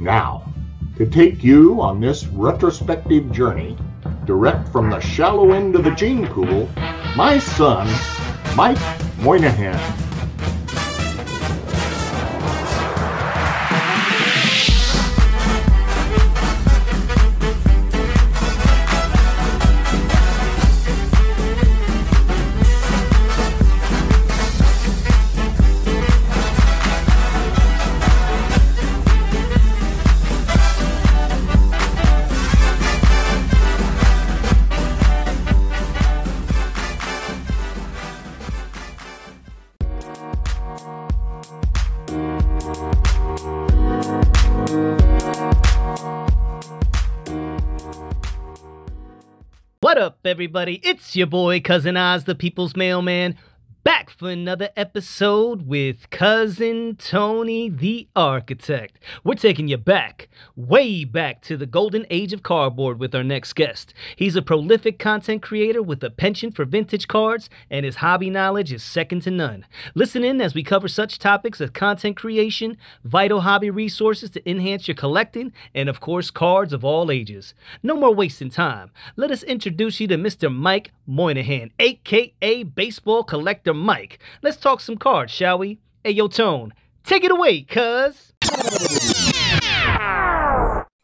[0.00, 0.52] Now,
[0.96, 3.76] to take you on this retrospective journey,
[4.26, 6.68] direct from the shallow end of the gene pool,
[7.16, 7.88] my son,
[8.54, 8.78] Mike
[9.18, 10.07] Moynihan.
[50.38, 50.80] Everybody?
[50.84, 53.34] It's your boy, Cousin Oz, the People's Mailman,
[53.84, 58.98] back for another episode with Cousin Tony the Architect.
[59.22, 63.54] We're taking you back, way back to the golden age of cardboard with our next
[63.54, 63.94] guest.
[64.16, 68.72] He's a prolific content creator with a penchant for vintage cards, and his hobby knowledge
[68.72, 69.64] is second to none.
[69.94, 74.88] Listen in as we cover such topics as content creation, vital hobby resources to enhance
[74.88, 77.54] your collecting, and of course, cards of all ages.
[77.82, 78.90] No more wasting time.
[79.16, 80.54] Let us introduce you to Mr.
[80.54, 84.18] Mike Moynihan, aka Baseball Collector Mike.
[84.42, 85.78] Let's talk some cards, shall we?
[86.04, 86.72] Hey, yo, Tone,
[87.04, 88.32] take it away, cuz.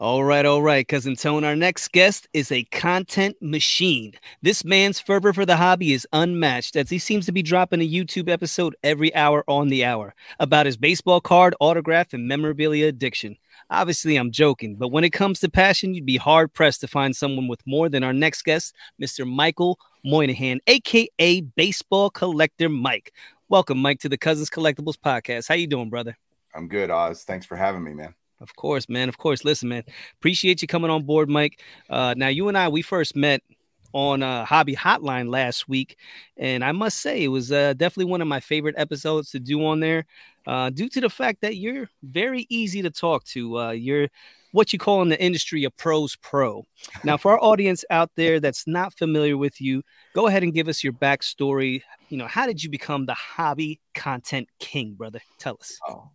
[0.00, 1.44] All right, all right, cousin Tone.
[1.44, 4.12] Our next guest is a content machine.
[4.42, 7.88] This man's fervor for the hobby is unmatched as he seems to be dropping a
[7.88, 13.38] YouTube episode every hour on the hour about his baseball card, autograph, and memorabilia addiction.
[13.70, 17.14] Obviously, I'm joking, but when it comes to passion, you'd be hard pressed to find
[17.16, 19.26] someone with more than our next guest, Mr.
[19.26, 23.12] Michael Moynihan, aka Baseball Collector Mike.
[23.48, 25.48] Welcome, Mike, to the Cousins Collectibles podcast.
[25.48, 26.16] How you doing, brother?
[26.54, 27.24] I'm good, Oz.
[27.24, 28.14] Thanks for having me, man.
[28.40, 29.08] Of course, man.
[29.08, 29.44] Of course.
[29.44, 29.84] Listen, man.
[30.18, 31.62] Appreciate you coming on board, Mike.
[31.88, 33.42] Uh, now, you and I, we first met
[33.94, 35.96] on uh, Hobby Hotline last week,
[36.36, 39.64] and I must say it was uh, definitely one of my favorite episodes to do
[39.64, 40.04] on there,
[40.46, 43.58] uh, due to the fact that you're very easy to talk to.
[43.58, 44.08] Uh, you're
[44.50, 46.64] what you call in the industry a pros pro.
[47.02, 49.82] Now, for our audience out there that's not familiar with you,
[50.14, 51.82] go ahead and give us your backstory.
[52.08, 55.20] You know, how did you become the hobby content king, brother?
[55.38, 55.78] Tell us.
[55.88, 56.10] Oh,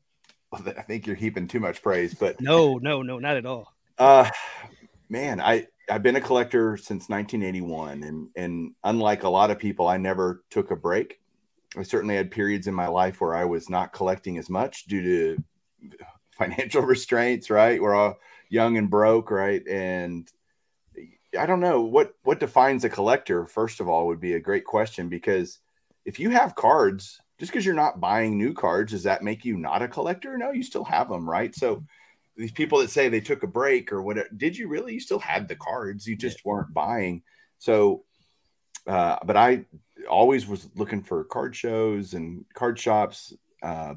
[0.51, 3.73] well, I think you're heaping too much praise, but No, no, no, not at all.
[3.97, 4.29] uh,
[5.09, 9.88] man, I I've been a collector since 1981, and and unlike a lot of people,
[9.88, 11.19] I never took a break.
[11.77, 15.03] I certainly had periods in my life where I was not collecting as much due
[15.03, 15.44] to
[16.31, 17.81] financial restraints, right?
[17.81, 18.17] We're all
[18.50, 19.66] young and broke, right?
[19.67, 20.29] And
[21.38, 23.45] I don't know what what defines a collector.
[23.45, 25.59] First of all, would be a great question because
[26.06, 29.57] if you have cards, just because you're not buying new cards, does that make you
[29.57, 30.38] not a collector?
[30.38, 31.53] No, you still have them, right?
[31.53, 31.83] So
[32.39, 34.94] these people that say they took a break or whatever, did you really?
[34.94, 37.22] You still had the cards, you just weren't buying.
[37.57, 38.05] So,
[38.88, 39.66] uh, but I
[40.09, 43.33] always was looking for card shows and card shops.
[43.61, 43.95] Uh,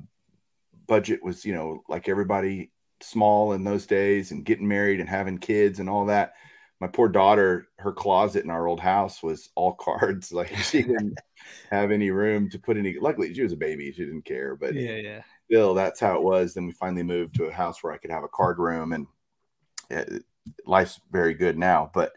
[0.88, 5.38] budget was, you know, like everybody small in those days and getting married and having
[5.38, 6.34] kids and all that.
[6.80, 10.32] My poor daughter, her closet in our old house was all cards.
[10.32, 11.16] Like she didn't
[11.70, 12.98] have any room to put any.
[12.98, 14.56] Luckily, she was a baby; she didn't care.
[14.56, 15.22] But Yeah, yeah.
[15.47, 16.54] Still, that's how it was.
[16.54, 19.06] Then we finally moved to a house where I could have a card room, and
[19.91, 20.04] yeah,
[20.66, 21.91] life's very good now.
[21.92, 22.12] But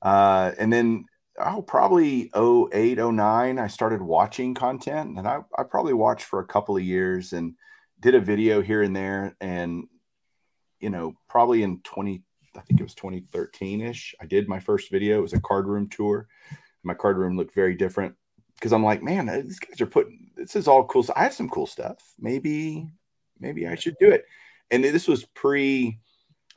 [0.00, 1.04] uh, and then
[1.38, 6.46] oh, probably 08, 09, I started watching content, and I, I probably watched for a
[6.46, 7.54] couple of years and
[8.00, 9.84] did a video here and there, and
[10.80, 12.22] you know, probably in 20,
[12.56, 15.18] I think it was 2013 ish, I did my first video.
[15.18, 16.26] It was a card room tour.
[16.82, 18.16] My card room looked very different
[18.56, 21.04] because I'm like, man, these guys are putting this is all cool.
[21.04, 22.14] So I have some cool stuff.
[22.18, 22.90] Maybe,
[23.38, 24.24] maybe I should do it.
[24.72, 26.00] And this was pre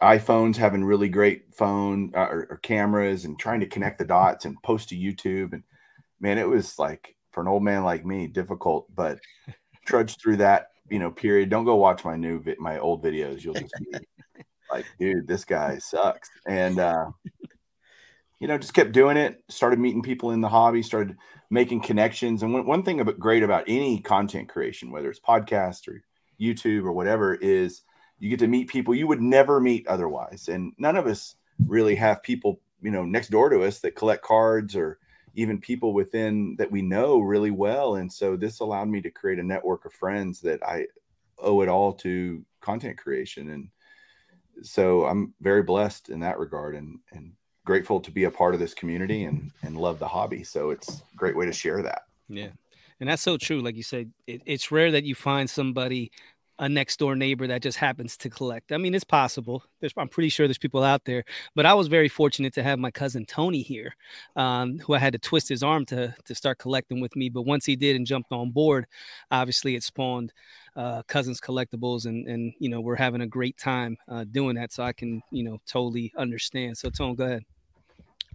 [0.01, 4.45] iPhones having really great phone uh, or, or cameras and trying to connect the dots
[4.45, 5.53] and post to YouTube.
[5.53, 5.63] And
[6.19, 9.19] man, it was like for an old man like me, difficult, but
[9.85, 11.49] trudged through that, you know, period.
[11.49, 13.43] Don't go watch my new, vi- my old videos.
[13.43, 13.99] You'll just be
[14.71, 16.29] like, dude, this guy sucks.
[16.47, 17.11] And, uh,
[18.39, 21.15] you know, just kept doing it, started meeting people in the hobby, started
[21.49, 22.43] making connections.
[22.43, 26.03] And one, one thing about great about any content creation, whether it's podcast or
[26.39, 27.81] YouTube or whatever, is
[28.19, 30.49] you get to meet people you would never meet otherwise.
[30.49, 31.35] And none of us
[31.65, 34.99] really have people, you know, next door to us that collect cards or
[35.35, 37.95] even people within that we know really well.
[37.95, 40.87] And so this allowed me to create a network of friends that I
[41.37, 43.49] owe it all to content creation.
[43.49, 43.69] And
[44.65, 47.33] so I'm very blessed in that regard and, and
[47.65, 50.43] grateful to be a part of this community and, and love the hobby.
[50.43, 52.03] So it's a great way to share that.
[52.29, 52.49] Yeah.
[52.99, 53.61] And that's so true.
[53.61, 56.11] Like you said, it, it's rare that you find somebody
[56.59, 58.71] a next door neighbor that just happens to collect.
[58.71, 59.63] I mean, it's possible.
[59.79, 61.23] There's, I'm pretty sure there's people out there,
[61.53, 63.95] but I was very fortunate to have my cousin Tony here,
[64.35, 67.29] um, who I had to twist his arm to to start collecting with me.
[67.29, 68.85] But once he did and jumped on board,
[69.31, 70.31] obviously it spawned
[70.75, 74.71] uh, cousins collectibles, and and you know we're having a great time uh, doing that.
[74.71, 76.77] So I can you know totally understand.
[76.77, 77.45] So Tony, go ahead.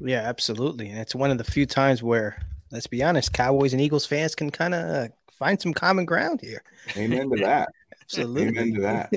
[0.00, 3.82] Yeah, absolutely, and it's one of the few times where, let's be honest, Cowboys and
[3.82, 6.62] Eagles fans can kind of uh, find some common ground here.
[6.96, 7.68] Amen to that.
[8.02, 8.48] Absolutely.
[8.48, 9.12] Amen to that.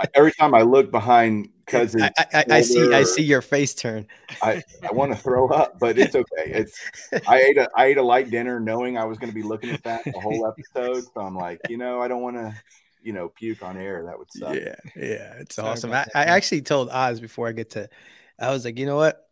[0.00, 3.74] I, every time I look behind cousin, I, I, I see I see your face
[3.74, 4.06] turn.
[4.42, 6.46] I, I want to throw up, but it's okay.
[6.46, 6.78] It's
[7.28, 9.70] I ate a I ate a light dinner knowing I was going to be looking
[9.70, 11.04] at that the whole episode.
[11.12, 12.54] So I'm like, you know, I don't want to,
[13.02, 14.04] you know, puke on air.
[14.06, 14.54] That would suck.
[14.54, 15.92] Yeah, yeah, it's Sorry awesome.
[15.92, 17.90] I, I actually told Oz before I get to,
[18.38, 19.25] I was like, you know what?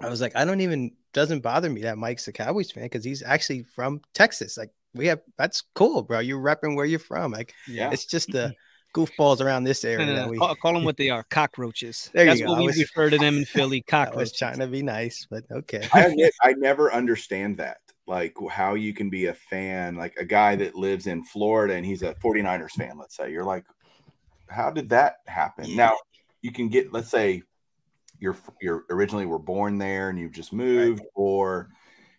[0.00, 3.04] I was like, I don't even doesn't bother me that Mike's a Cowboys fan because
[3.04, 4.56] he's actually from Texas.
[4.56, 6.20] Like we have that's cool, bro.
[6.20, 7.32] You're repping where you're from.
[7.32, 7.90] Like Yeah.
[7.92, 8.54] it's just the
[8.94, 10.30] goofballs around this No, area no, that no.
[10.30, 10.38] we.
[10.38, 12.10] Call, call them what they are, cockroaches.
[12.12, 12.48] There you That's go.
[12.50, 14.32] what I we was- refer to them in Philly, I was cockroaches.
[14.38, 15.86] trying to be nice, but okay.
[15.92, 17.78] I admit I never understand that.
[18.06, 21.86] Like how you can be a fan, like a guy that lives in Florida and
[21.86, 23.30] he's a 49ers fan, let's say.
[23.30, 23.64] You're like,
[24.48, 25.66] how did that happen?
[25.66, 25.76] Yeah.
[25.76, 25.96] Now
[26.42, 27.42] you can get, let's say
[28.20, 31.70] you're you're originally were born there and you've just moved, or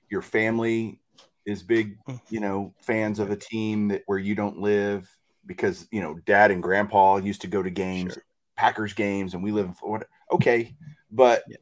[0.09, 0.99] your family
[1.45, 2.21] is big, Mm.
[2.29, 5.09] you know, fans of a team that where you don't live
[5.45, 8.23] because you know dad and grandpa used to go to games, Sure.
[8.57, 10.05] Packers games, and we live in Florida.
[10.31, 10.75] Okay,
[11.11, 11.57] but Yeah.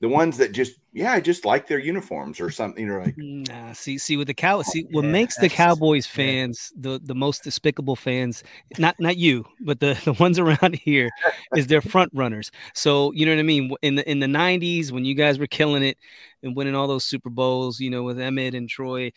[0.00, 2.84] The ones that just yeah, I just like their uniforms or something.
[2.84, 6.06] You're like, Nah, see, see, with the cow, oh, see what Yeah, makes the Cowboys
[6.14, 6.46] yeah.
[6.46, 8.42] fans the the most despicable fans,
[8.78, 11.12] not not you, but the the ones around here,
[11.54, 12.50] is their front runners.
[12.74, 13.72] So you know what I mean.
[13.82, 15.98] In the in the '90s, when you guys were killing it
[16.42, 19.12] and winning all those Super Bowls, you know, with Emmett and Troy,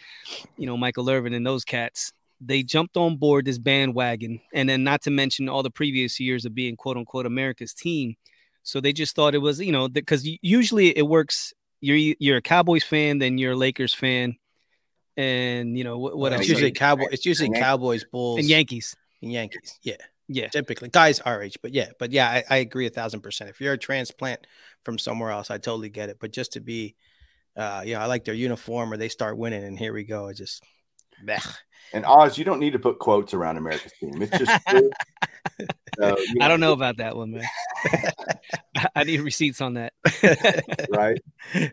[0.57, 4.83] you know, Michael Irvin and those cats, they jumped on board this bandwagon, and then
[4.83, 8.15] not to mention all the previous years of being quote unquote America's team.
[8.63, 12.38] So they just thought it was, you know, because usually it works you're e- you're
[12.38, 14.38] a Cowboys fan, then you're a Lakers fan,
[15.18, 16.50] and you know what, what it's else?
[16.50, 16.80] usually Yankees.
[16.80, 17.07] Cowboy.
[17.12, 17.62] It's usually Yankees.
[17.63, 18.95] Cowboys, Bulls, and Yankees.
[19.21, 19.77] and Yankees.
[19.83, 19.95] Yeah,
[20.27, 23.50] Yeah, typically guys our age, but yeah, but yeah, I, I agree a thousand percent.
[23.50, 24.48] If you're a transplant
[24.86, 26.18] from somewhere else, I totally get it.
[26.19, 26.95] But just to be,
[27.57, 30.27] uh, you know, I like their uniform or they start winning, and here we go.
[30.27, 30.63] It just,
[31.25, 31.56] bleh.
[31.94, 34.21] and Oz, you don't need to put quotes around America's team.
[34.21, 34.89] It's just true.
[36.00, 37.44] So, you I don't know about that one, man.
[37.86, 39.94] I- I need receipts on that.
[40.89, 41.21] right?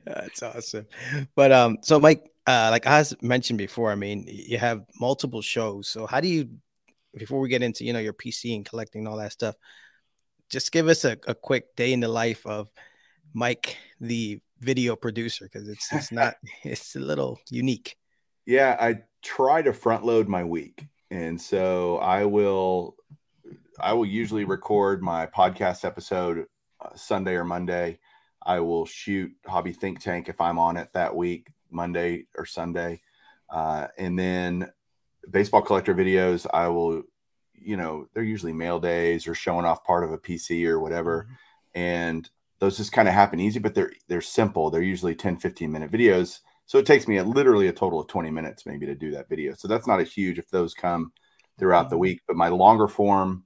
[0.04, 0.86] That's awesome.
[1.34, 5.42] But um, so Mike, uh, like I was mentioned before, I mean, you have multiple
[5.42, 5.88] shows.
[5.88, 6.50] So how do you,
[7.14, 9.54] before we get into you know your PC and collecting and all that stuff,
[10.48, 12.68] just give us a, a quick day in the life of
[13.32, 16.34] Mike, the video producer, because it's it's not
[16.64, 17.96] it's a little unique.
[18.46, 20.86] Yeah, I try to front load my week.
[21.10, 22.96] And so I will
[23.80, 26.46] I will usually record my podcast episode
[26.80, 27.98] uh, Sunday or Monday.
[28.44, 33.02] I will shoot Hobby Think Tank if I'm on it that week, Monday or Sunday.
[33.48, 34.70] Uh, and then
[35.30, 37.02] baseball collector videos, I will,
[37.54, 41.28] you know, they're usually mail days or showing off part of a PC or whatever.
[41.74, 42.28] And
[42.60, 44.70] those just kind of happen easy, but they're they're simple.
[44.70, 46.40] They're usually 10, 15 minute videos.
[46.70, 49.28] So it takes me a, literally a total of 20 minutes maybe to do that
[49.28, 49.54] video.
[49.54, 51.12] So that's not a huge if those come
[51.58, 51.98] throughout the Mhm.
[51.98, 52.20] week.
[52.28, 53.42] But my longer form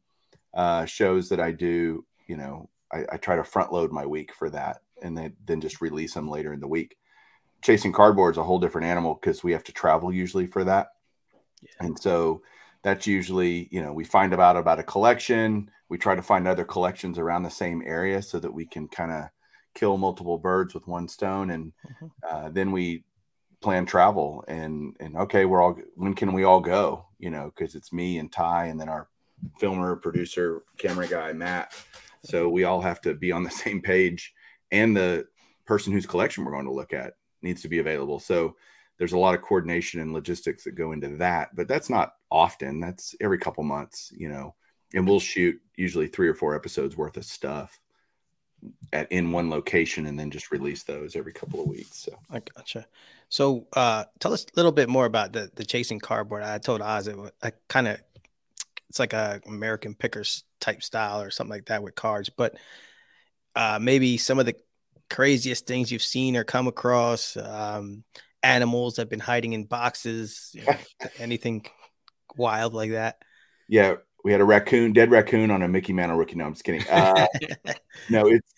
[0.53, 4.35] uh, shows that I do, you know, I, I try to front load my week
[4.35, 6.99] for that and then, then just release them later in the week.
[7.63, 10.89] Chasing cardboard is a whole different animal because we have to travel usually for that.
[11.63, 11.87] Yeah.
[11.87, 12.43] And so
[12.83, 15.71] that's usually, you know, we find about about a collection.
[15.89, 19.13] We try to find other collections around the same area so that we can kind
[19.13, 19.31] of
[19.75, 21.49] kill multiple birds with one stone.
[21.49, 21.73] And
[22.03, 22.11] Mhm.
[22.29, 23.03] uh, then we
[23.65, 27.07] plan travel and and okay, we're all when can we all go?
[27.19, 29.09] You know, because it's me and Ty and then our
[29.59, 31.73] filmer, producer, camera guy, Matt.
[32.25, 34.35] So we all have to be on the same page,
[34.71, 35.27] and the
[35.65, 38.21] person whose collection we're going to look at needs to be available.
[38.21, 38.55] So
[38.99, 42.81] there's a lot of coordination and logistics that go into that, but that's not often.
[42.81, 44.55] That's every couple months, you know.
[44.93, 47.81] And we'll shoot usually three or four episodes worth of stuff
[48.93, 51.97] at in one location, and then just release those every couple of weeks.
[51.97, 52.87] So I gotcha.
[53.29, 56.43] So, uh, tell us a little bit more about the the chasing cardboard.
[56.43, 58.01] I told Oz it was I kind of
[58.89, 62.55] it's like a American pickers type style or something like that with cards, but
[63.57, 64.55] uh, maybe some of the
[65.11, 68.05] craziest things you've seen or come across, um,
[68.43, 70.77] animals that have been hiding in boxes, you know,
[71.19, 71.67] anything
[72.37, 73.19] wild like that.
[73.69, 76.35] yeah, we had a raccoon, dead raccoon on a Mickey Mantle rookie.
[76.35, 76.83] No, I'm just kidding.
[76.89, 77.27] Uh,
[78.09, 78.53] no, it's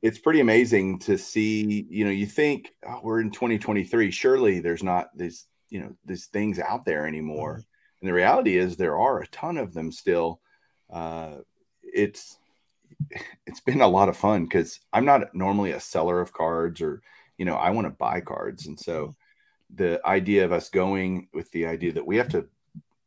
[0.00, 1.86] it's pretty amazing to see.
[1.90, 4.10] You know, you think oh, we're in 2023.
[4.12, 7.64] Surely there's not this, you know, these things out there anymore.
[8.00, 10.40] And the reality is there are a ton of them still.
[10.90, 11.38] Uh,
[11.82, 12.38] it's
[13.46, 17.02] it's been a lot of fun because I'm not normally a seller of cards or
[17.38, 19.16] you know I want to buy cards, and so
[19.74, 22.46] the idea of us going with the idea that we have to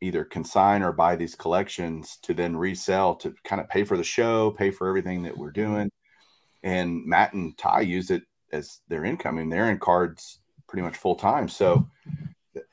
[0.01, 4.03] either consign or buy these collections to then resell to kind of pay for the
[4.03, 5.73] show, pay for everything that we're mm-hmm.
[5.73, 5.91] doing.
[6.63, 9.37] And Matt and Ty use it as their income.
[9.37, 11.47] I mean, they're in cards pretty much full time.
[11.47, 11.87] So,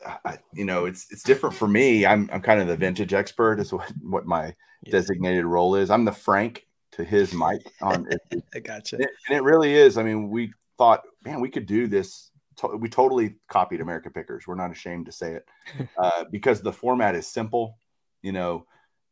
[0.04, 2.06] uh, I, you know, it's it's different for me.
[2.06, 4.92] I'm I'm kind of the vintage expert, is what what my yeah.
[4.92, 5.90] designated role is.
[5.90, 8.08] I'm the Frank to his Mike on.
[8.54, 8.96] I gotcha.
[8.96, 9.98] And it, and it really is.
[9.98, 12.31] I mean, we thought, man, we could do this
[12.62, 14.46] to- we totally copied American Pickers.
[14.46, 15.46] We're not ashamed to say it
[15.98, 17.78] uh, because the format is simple.
[18.22, 18.66] You know,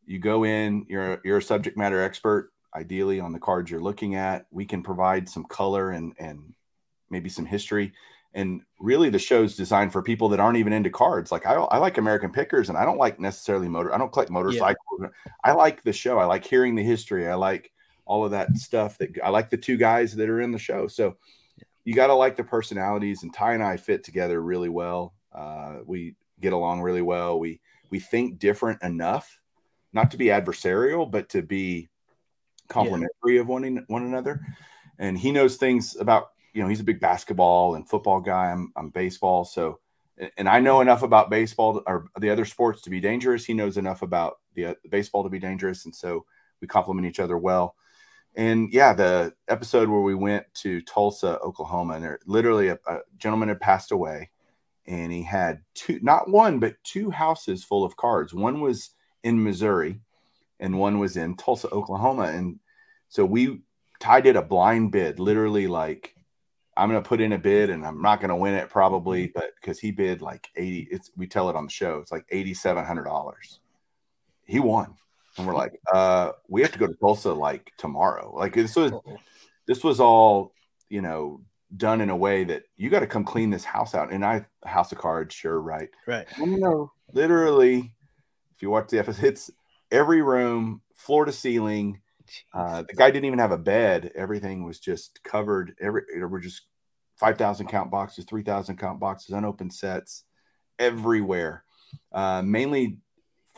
[0.06, 4.14] you go in, you're you're a subject matter expert, ideally on the cards you're looking
[4.14, 4.46] at.
[4.50, 6.54] We can provide some color and and
[7.10, 7.92] maybe some history.
[8.32, 11.32] And really, the show's designed for people that aren't even into cards.
[11.32, 13.92] Like I, I like American Pickers, and I don't like necessarily motor.
[13.92, 15.00] I don't collect motorcycles.
[15.00, 15.08] Yeah.
[15.42, 16.18] I like the show.
[16.18, 17.28] I like hearing the history.
[17.28, 17.72] I like
[18.04, 18.98] all of that stuff.
[18.98, 20.86] That I like the two guys that are in the show.
[20.86, 21.16] So
[21.84, 25.14] you got to like the personalities, and Ty and I fit together really well.
[25.32, 27.38] Uh, we get along really well.
[27.38, 27.60] We
[27.90, 29.40] we think different enough,
[29.92, 31.88] not to be adversarial, but to be
[32.68, 33.40] complementary yeah.
[33.40, 34.40] of one one another.
[34.98, 38.50] And he knows things about you know he's a big basketball and football guy.
[38.50, 39.80] I'm I'm baseball, so
[40.36, 43.44] and I know enough about baseball or the other sports to be dangerous.
[43.44, 46.26] He knows enough about the, uh, baseball to be dangerous, and so
[46.60, 47.74] we complement each other well
[48.36, 52.98] and yeah, the episode where we went to Tulsa, Oklahoma, and there literally a, a,
[53.18, 54.30] gentleman had passed away,
[54.86, 58.32] and he had two, not one, but two houses full of cards.
[58.32, 58.90] One was
[59.24, 60.00] in Missouri,
[60.60, 62.24] and one was in Tulsa, Oklahoma.
[62.24, 62.60] And
[63.08, 63.62] so we
[63.98, 66.14] Ty did a blind bid, literally like
[66.76, 69.38] I'm gonna put in a bid, and I'm not gonna win it probably, mm-hmm.
[69.38, 72.26] but because he bid like 80, it's we tell it on the show, it's like
[72.30, 73.58] eighty seven hundred dollars.
[74.44, 74.94] He won
[75.36, 78.34] and we're like, uh, we have to go to Tulsa like tomorrow.
[78.36, 78.92] Like this was
[79.66, 80.52] this was all,
[80.88, 81.42] you know,
[81.76, 84.12] done in a way that you got to come clean this house out.
[84.12, 85.88] And I house of cards, sure, right.
[86.06, 86.26] Right.
[86.38, 87.94] You know, literally,
[88.56, 89.50] if you watch the episode, it's
[89.90, 92.00] every room, floor to ceiling.
[92.54, 94.12] Uh, the guy didn't even have a bed.
[94.14, 95.74] Everything was just covered.
[95.80, 96.62] Every there were just
[97.16, 100.24] five thousand count boxes, three thousand count boxes, unopened sets
[100.78, 101.64] everywhere.
[102.12, 102.98] Uh, mainly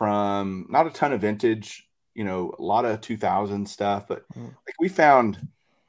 [0.03, 4.47] from not a ton of vintage, you know, a lot of 2000 stuff, but mm.
[4.47, 5.47] like we found,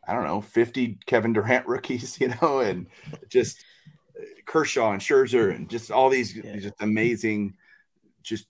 [0.08, 2.86] I don't know, 50 Kevin Durant rookies, you know, and
[3.28, 3.66] just
[4.16, 6.58] uh, Kershaw and Scherzer and just all these yeah.
[6.58, 7.56] just amazing,
[8.22, 8.46] just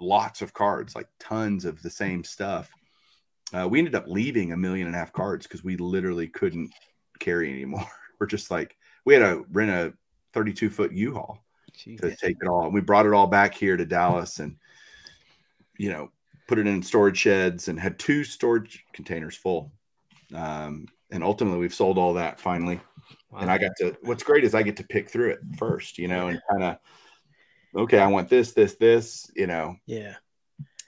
[0.00, 2.70] lots of cards, like tons of the same stuff.
[3.52, 6.72] Uh, we ended up leaving a million and a half cards because we literally couldn't
[7.18, 7.86] carry anymore.
[8.18, 9.92] We're just like, we had to rent a
[10.32, 11.43] 32 foot U-Haul
[11.76, 12.00] Jeez.
[12.00, 12.64] to take it all.
[12.64, 14.56] And we brought it all back here to Dallas and,
[15.78, 16.10] you know,
[16.46, 19.72] put it in storage sheds and had two storage containers full.
[20.34, 22.80] Um, and ultimately, we've sold all that finally.
[23.30, 23.40] Wow.
[23.40, 26.08] And I got to, what's great is I get to pick through it first, you
[26.08, 26.78] know, and kind of,
[27.76, 29.76] okay, I want this, this, this, you know.
[29.86, 30.14] Yeah.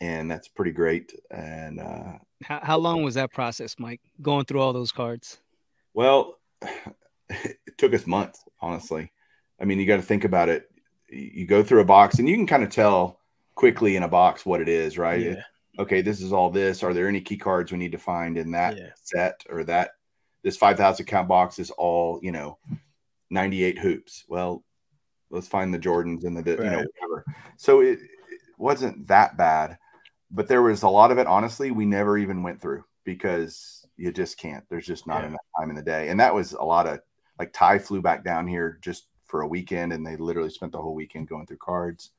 [0.00, 1.14] And that's pretty great.
[1.30, 2.12] And, uh,
[2.42, 5.38] how, how long was that process, Mike, going through all those cards?
[5.94, 6.38] Well,
[7.30, 9.10] it took us months, honestly.
[9.60, 10.70] I mean, you got to think about it
[11.08, 13.20] you go through a box and you can kind of tell
[13.54, 15.20] quickly in a box what it is, right?
[15.20, 15.42] Yeah.
[15.78, 16.82] okay, this is all this.
[16.82, 18.90] Are there any key cards we need to find in that yeah.
[19.02, 19.90] set or that
[20.42, 22.58] this 5,000 count box is all, you know,
[23.30, 24.24] 98 hoops.
[24.28, 24.62] Well,
[25.30, 26.64] let's find the Jordans and the, right.
[26.64, 27.24] you know, whatever.
[27.56, 27.98] So it,
[28.30, 29.76] it wasn't that bad,
[30.30, 34.12] but there was a lot of it, honestly, we never even went through because you
[34.12, 34.64] just can't.
[34.68, 35.28] There's just not yeah.
[35.28, 36.10] enough time in the day.
[36.10, 37.00] And that was a lot of
[37.38, 40.80] like Ty flew back down here just for a weekend and they literally spent the
[40.80, 42.10] whole weekend going through cards.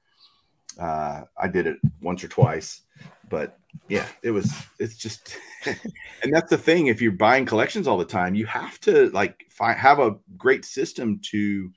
[0.79, 2.81] Uh, I did it once or twice,
[3.29, 6.87] but yeah, it was, it's just, and that's the thing.
[6.87, 10.65] If you're buying collections all the time, you have to like find, have a great
[10.65, 11.71] system to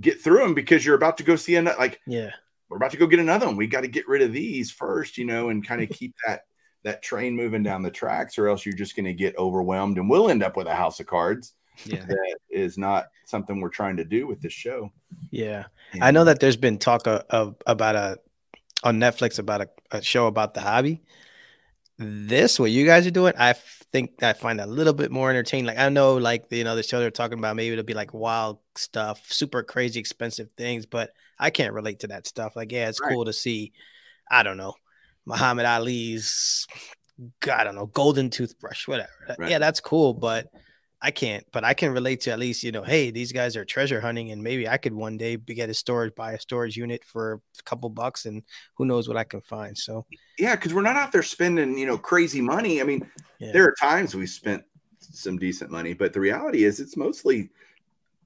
[0.00, 2.30] get through them because you're about to go see another, like, yeah,
[2.68, 3.56] we're about to go get another one.
[3.56, 6.42] We got to get rid of these first, you know, and kind of keep that,
[6.84, 10.10] that train moving down the tracks or else you're just going to get overwhelmed and
[10.10, 11.54] we'll end up with a house of cards
[11.84, 12.04] yeah.
[12.06, 14.92] that is not something we're trying to do with this show.
[15.30, 15.64] Yeah.
[15.92, 18.18] And I know that there's been talk of, of about a
[18.82, 21.02] on Netflix about a, a, show about the hobby.
[21.98, 23.54] This what you guys are doing, I
[23.92, 25.66] think I find a little bit more entertaining.
[25.66, 28.12] Like I know, like you know, the show they're talking about, maybe it'll be like
[28.12, 32.54] wild stuff, super crazy expensive things, but I can't relate to that stuff.
[32.54, 33.12] Like, yeah, it's right.
[33.12, 33.72] cool to see.
[34.30, 34.74] I don't know,
[35.24, 36.66] Muhammad Ali's,
[37.50, 39.36] I don't know, golden toothbrush, whatever.
[39.38, 39.50] Right.
[39.50, 40.48] Yeah, that's cool, but
[41.06, 43.64] I can't, but I can relate to at least, you know, hey, these guys are
[43.64, 46.76] treasure hunting and maybe I could one day be, get a storage, buy a storage
[46.76, 48.42] unit for a couple bucks and
[48.74, 49.78] who knows what I can find.
[49.78, 50.04] So,
[50.36, 52.80] yeah, because we're not out there spending, you know, crazy money.
[52.80, 53.08] I mean,
[53.38, 53.52] yeah.
[53.52, 54.64] there are times we spent
[54.98, 57.50] some decent money, but the reality is it's mostly,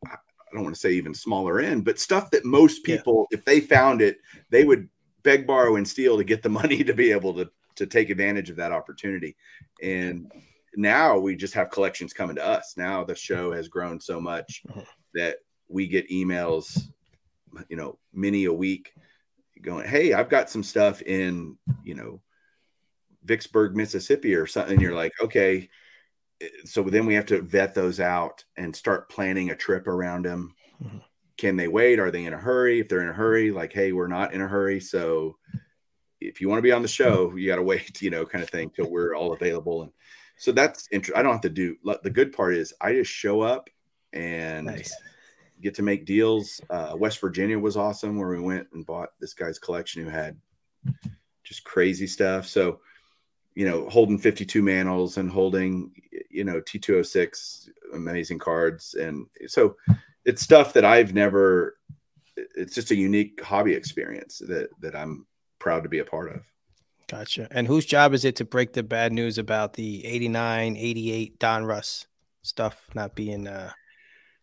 [0.07, 0.17] I
[0.55, 3.37] don't want to say even smaller end, but stuff that most people, yeah.
[3.37, 4.89] if they found it, they would
[5.23, 8.51] beg, borrow, and steal to get the money to be able to to take advantage
[8.51, 9.37] of that opportunity.
[9.83, 10.31] And
[10.77, 12.75] now we just have collections coming to us.
[12.77, 14.83] Now the show has grown so much uh-huh.
[15.15, 16.79] that we get emails,
[17.69, 18.93] you know, many a week
[19.63, 22.21] going, Hey, I've got some stuff in, you know,
[23.25, 24.75] Vicksburg, Mississippi or something.
[24.75, 25.69] And you're like, okay.
[26.65, 30.55] So then we have to vet those out and start planning a trip around them.
[30.83, 30.99] Mm-hmm.
[31.37, 31.99] Can they wait?
[31.99, 32.81] Are they in a hurry?
[32.81, 34.81] If they're in a hurry, like, Hey, we're not in a hurry.
[34.81, 35.37] So
[36.21, 38.43] if you want to be on the show, you got to wait, you know, kind
[38.43, 39.83] of thing till we're all available.
[39.83, 39.93] And
[40.41, 41.21] so that's interesting.
[41.21, 43.69] I don't have to do the good part is I just show up
[44.15, 44.91] and nice.
[45.61, 46.63] get to make deals.
[46.71, 50.39] Uh, West Virginia was awesome where we went and bought this guy's collection who had
[51.45, 52.47] just crazy stuff.
[52.47, 52.81] So,
[53.55, 55.93] you know, holding 52 Mantles and holding,
[56.31, 58.95] you know, T206 amazing cards.
[58.95, 59.77] And so
[60.25, 61.77] it's stuff that I've never,
[62.57, 65.27] it's just a unique hobby experience that, that I'm
[65.59, 66.51] proud to be a part of.
[67.11, 67.49] Gotcha.
[67.51, 72.07] And whose job is it to break the bad news about the 89, 88 Donruss
[72.43, 73.71] stuff not being uh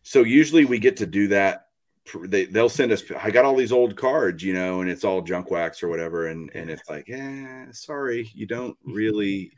[0.02, 1.66] so usually we get to do that
[2.26, 5.20] they, they'll send us i got all these old cards you know and it's all
[5.20, 9.50] junk wax or whatever and and it's like yeah sorry you don't really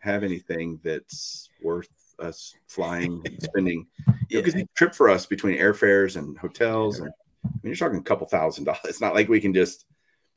[0.00, 3.86] have anything that's worth us flying spending.
[4.28, 7.10] Because you know, trip for us between airfares and hotels and
[7.44, 8.80] I mean, you're talking a couple thousand dollars.
[8.84, 9.86] It's not like we can just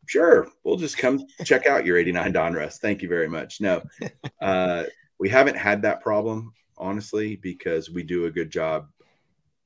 [0.09, 2.79] sure, we'll just come check out your 89 Donruss.
[2.79, 3.61] Thank you very much.
[3.61, 3.83] No,
[4.41, 4.85] uh,
[5.19, 8.87] we haven't had that problem, honestly, because we do a good job,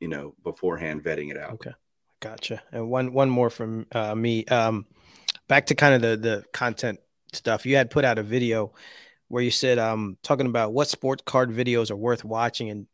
[0.02, 1.54] you know, beforehand vetting it out.
[1.54, 1.72] Okay.
[2.20, 2.62] Gotcha.
[2.72, 4.86] And one, one more from uh, me, um,
[5.48, 7.00] back to kind of the, the content
[7.32, 7.66] stuff.
[7.66, 8.74] You had put out a video
[9.30, 12.88] where you said, um, talking about what sports card videos are worth watching and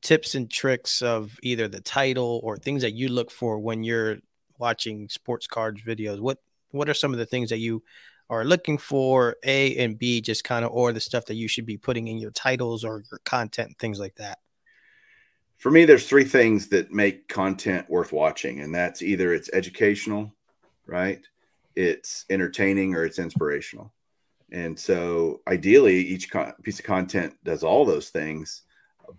[0.00, 4.18] tips and tricks of either the title or things that you look for when you're
[4.58, 6.20] watching sports cards videos.
[6.20, 6.38] What,
[6.72, 7.82] what are some of the things that you
[8.28, 11.66] are looking for a and b just kind of or the stuff that you should
[11.66, 14.38] be putting in your titles or your content things like that?
[15.58, 20.32] For me there's three things that make content worth watching and that's either it's educational
[20.86, 21.24] right?
[21.76, 23.92] It's entertaining or it's inspirational.
[24.50, 26.30] And so ideally each
[26.62, 28.62] piece of content does all those things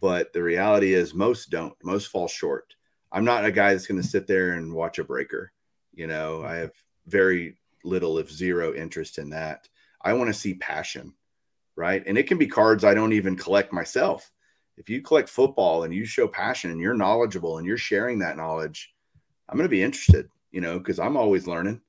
[0.02, 1.76] but the reality is most don't.
[1.84, 2.74] Most fall short.
[3.12, 5.52] I'm not a guy that's going to sit there and watch a breaker
[5.94, 6.44] you know?
[6.44, 6.74] I have
[7.08, 9.68] very little, if zero, interest in that.
[10.02, 11.14] I want to see passion,
[11.76, 12.04] right?
[12.06, 14.30] And it can be cards I don't even collect myself.
[14.78, 18.38] If you collect football and you show passion and you're knowledgeable and you're sharing that
[18.38, 18.94] knowledge,
[19.48, 21.82] I'm going to be interested, you know, because I'm always learning.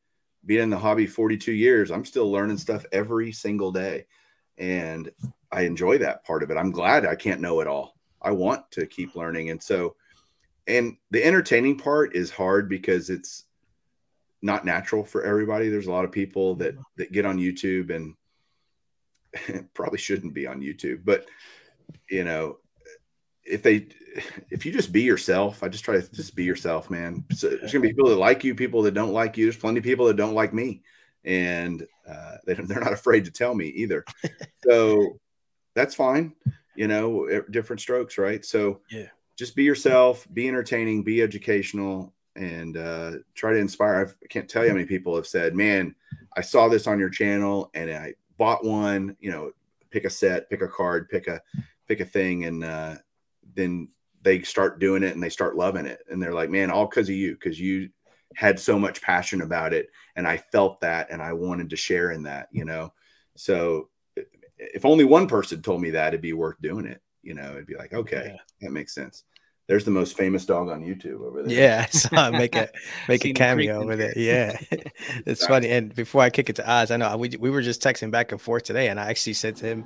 [0.46, 4.07] Being in the hobby 42 years, I'm still learning stuff every single day.
[4.59, 5.11] And
[5.50, 6.59] I enjoy that part of it.
[6.59, 7.94] I'm glad I can't know it all.
[8.20, 9.50] I want to keep learning.
[9.50, 9.96] And so,
[10.66, 13.44] and the entertaining part is hard because it's
[14.44, 15.70] not natural for everybody.
[15.70, 18.14] There's a lot of people that that get on YouTube and
[19.74, 21.26] probably shouldn't be on YouTube, but
[22.11, 22.59] you know,
[23.42, 23.88] if they
[24.50, 27.24] if you just be yourself, I just try to just be yourself, man.
[27.33, 29.46] So there's gonna be people that like you, people that don't like you.
[29.46, 30.83] There's plenty of people that don't like me,
[31.24, 34.04] and uh, they, they're not afraid to tell me either.
[34.68, 35.18] so
[35.74, 36.35] that's fine,
[36.76, 38.44] you know, different strokes, right?
[38.44, 43.97] So yeah, just be yourself, be entertaining, be educational, and uh, try to inspire.
[43.97, 45.94] I've, I can not tell you how many people have said, "Man,
[46.37, 49.53] I saw this on your channel and I bought one." You know,
[49.90, 51.40] pick a set, pick a card, pick a
[51.87, 52.97] pick a thing, and uh,
[53.55, 53.88] then
[54.23, 57.09] they start doing it and they start loving it, and they're like, "Man, all because
[57.09, 57.90] of you, because you
[58.35, 62.11] had so much passion about it, and I felt that, and I wanted to share
[62.11, 62.92] in that." You know,
[63.37, 63.88] so
[64.57, 67.01] if only one person told me that, it'd be worth doing it.
[67.23, 68.40] You know, it'd be like, okay, yeah.
[68.61, 69.25] that makes sense.
[69.66, 71.59] There's the most famous dog on YouTube over there.
[71.59, 72.68] Yeah, I saw make a
[73.09, 74.12] make a cameo over there.
[74.16, 74.59] Yeah,
[75.27, 75.70] it's funny.
[75.70, 78.33] And before I kick it to Oz, I know we we were just texting back
[78.33, 79.85] and forth today, and I actually said to him,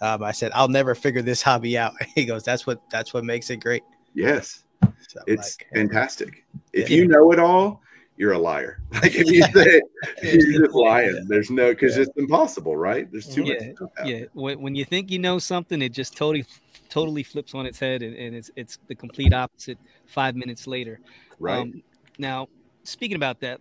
[0.00, 3.24] um, I said, "I'll never figure this hobby out." He goes, "That's what that's what
[3.24, 3.82] makes it great."
[4.14, 4.64] Yes,
[5.08, 6.46] so it's like, fantastic.
[6.72, 6.96] If yeah.
[6.96, 7.82] you know it all,
[8.16, 8.80] you're a liar.
[8.94, 9.80] Like if you say
[10.22, 11.26] you're just lying.
[11.28, 12.02] There's no because yeah.
[12.04, 13.10] it's impossible, right?
[13.10, 13.90] There's too yeah, much.
[14.04, 16.44] Yeah, when, when you think you know something, it just totally
[16.88, 21.00] totally flips on its head and, and it's it's the complete opposite five minutes later.
[21.38, 21.58] Right.
[21.58, 21.82] Um,
[22.18, 22.48] now,
[22.84, 23.60] speaking about that,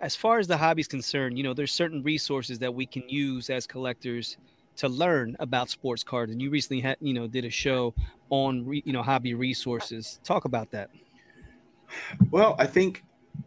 [0.00, 3.08] as far as the hobby is concerned, you know, there's certain resources that we can
[3.08, 4.36] use as collectors
[4.76, 6.30] to learn about sports cards.
[6.30, 7.94] And you recently had, you know, did a show
[8.30, 10.20] on, re, you know, hobby resources.
[10.22, 10.90] Talk about that.
[12.30, 13.02] Well, I think,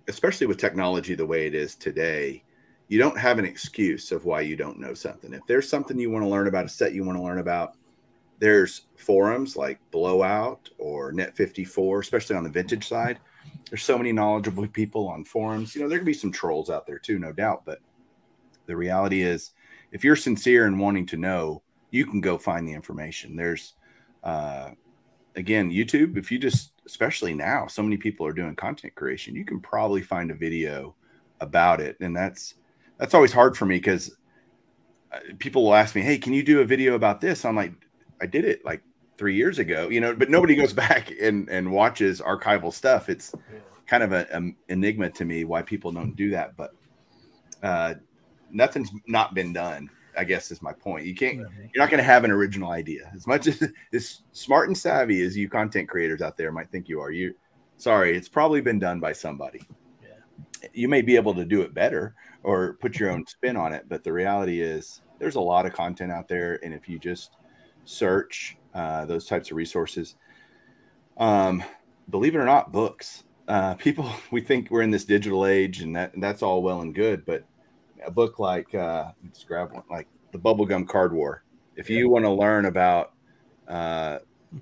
[0.07, 2.43] especially with technology the way it is today,
[2.89, 5.33] you don't have an excuse of why you don't know something.
[5.33, 7.75] If there's something you want to learn about, a set you want to learn about,
[8.41, 13.19] there's forums like Blowout or Net54, especially on the vintage side.
[13.69, 15.75] There's so many knowledgeable people on forums.
[15.75, 17.61] You know, there can be some trolls out there too, no doubt.
[17.65, 17.81] But
[18.65, 19.51] the reality is,
[19.91, 23.35] if you're sincere and wanting to know, you can go find the information.
[23.35, 23.75] There's,
[24.23, 24.71] uh,
[25.35, 26.17] again, YouTube.
[26.17, 29.35] If you just, especially now, so many people are doing content creation.
[29.35, 30.95] You can probably find a video
[31.41, 32.55] about it, and that's
[32.97, 34.17] that's always hard for me because
[35.11, 37.73] uh, people will ask me, "Hey, can you do a video about this?" I'm like,
[38.21, 38.81] I did it like
[39.17, 43.09] three years ago, you know, but nobody goes back and, and watches archival stuff.
[43.09, 43.33] It's
[43.87, 46.73] kind of an enigma to me why people don't do that, but
[47.61, 47.95] uh,
[48.49, 49.89] nothing's not been done.
[50.17, 51.05] I guess is my point.
[51.05, 54.67] You can't, you're not going to have an original idea as much as as smart
[54.67, 57.11] and savvy as you content creators out there might think you are.
[57.11, 57.33] You,
[57.77, 59.61] sorry, it's probably been done by somebody.
[60.03, 60.67] Yeah.
[60.73, 63.85] You may be able to do it better or put your own spin on it,
[63.87, 67.37] but the reality is there's a lot of content out there, and if you just
[67.85, 70.15] search, uh, those types of resources.
[71.17, 71.63] Um,
[72.09, 73.23] believe it or not, books.
[73.47, 76.81] Uh, people, we think we're in this digital age, and that and that's all well
[76.81, 77.43] and good, but
[78.05, 81.43] a book like uh, let's grab one like the Bubblegum Card War.
[81.75, 83.13] If you want to learn about
[83.67, 84.19] uh,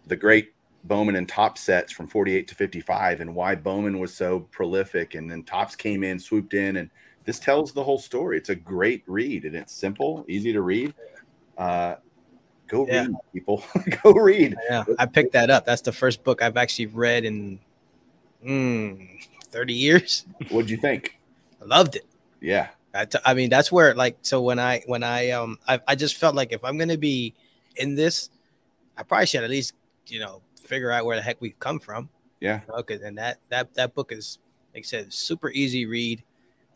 [0.07, 0.53] the great
[0.83, 5.29] Bowman and Topps sets from 48 to 55 and why Bowman was so prolific, and
[5.29, 6.89] then Topps came in, swooped in, and
[7.25, 8.37] this tells the whole story.
[8.37, 10.93] It's a great read, and it's simple, easy to read.
[11.57, 11.95] Uh,
[12.69, 13.01] Go yeah.
[13.01, 13.63] read, people.
[14.03, 14.55] Go read.
[14.69, 15.65] Yeah, I picked that up.
[15.65, 17.59] That's the first book I've actually read in
[18.45, 20.25] mm, 30 years.
[20.49, 21.19] What'd you think?
[21.61, 22.05] I loved it.
[22.39, 22.69] Yeah.
[22.93, 25.95] I, t- I mean, that's where like so when I when I um I, I
[25.95, 27.33] just felt like if I'm gonna be
[27.75, 28.29] in this,
[28.97, 29.73] I probably should at least
[30.07, 32.09] you know figure out where the heck we've come from.
[32.39, 32.61] Yeah.
[32.69, 32.95] Okay.
[32.95, 34.39] You know, and that that that book is
[34.73, 36.23] like I said, super easy read.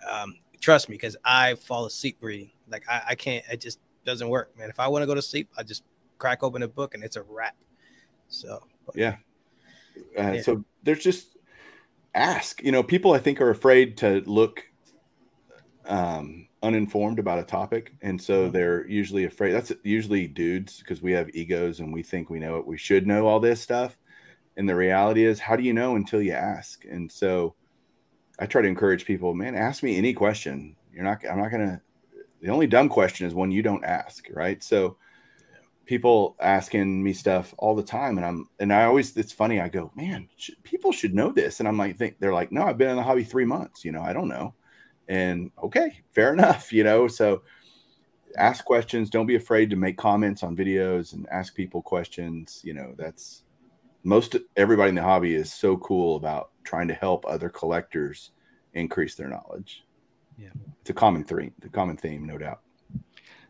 [0.09, 2.51] Um, trust me, because I fall asleep reading.
[2.69, 3.43] Like I, I can't.
[3.49, 4.69] I just doesn't work, man.
[4.69, 5.83] If I want to go to sleep, I just
[6.17, 7.55] crack open a book and it's a wrap.
[8.27, 9.17] So but, yeah.
[10.17, 10.41] Uh, yeah.
[10.41, 11.37] So there's just
[12.13, 12.63] ask.
[12.63, 14.63] You know, people I think are afraid to look
[15.85, 18.53] um, uninformed about a topic, and so mm-hmm.
[18.53, 19.51] they're usually afraid.
[19.51, 22.67] That's usually dudes because we have egos and we think we know it.
[22.67, 23.97] We should know all this stuff.
[24.55, 26.85] And the reality is, how do you know until you ask?
[26.85, 27.55] And so
[28.39, 30.75] I try to encourage people, man, ask me any question.
[30.93, 31.81] You're not, I'm not to
[32.43, 34.61] the only dumb question is one you don't ask, right?
[34.61, 34.97] So
[35.85, 39.69] people asking me stuff all the time and I'm and I always it's funny I
[39.69, 42.77] go, "Man, should, people should know this." And I'm like think they're like, "No, I've
[42.77, 44.53] been in the hobby 3 months, you know, I don't know."
[45.07, 47.07] And okay, fair enough, you know.
[47.07, 47.43] So
[48.37, 52.73] ask questions, don't be afraid to make comments on videos and ask people questions, you
[52.73, 53.43] know, that's
[54.03, 58.31] most everybody in the hobby is so cool about trying to help other collectors
[58.73, 59.85] increase their knowledge.
[60.37, 60.49] Yeah.
[60.81, 62.59] It's a common theme, the common theme, no doubt.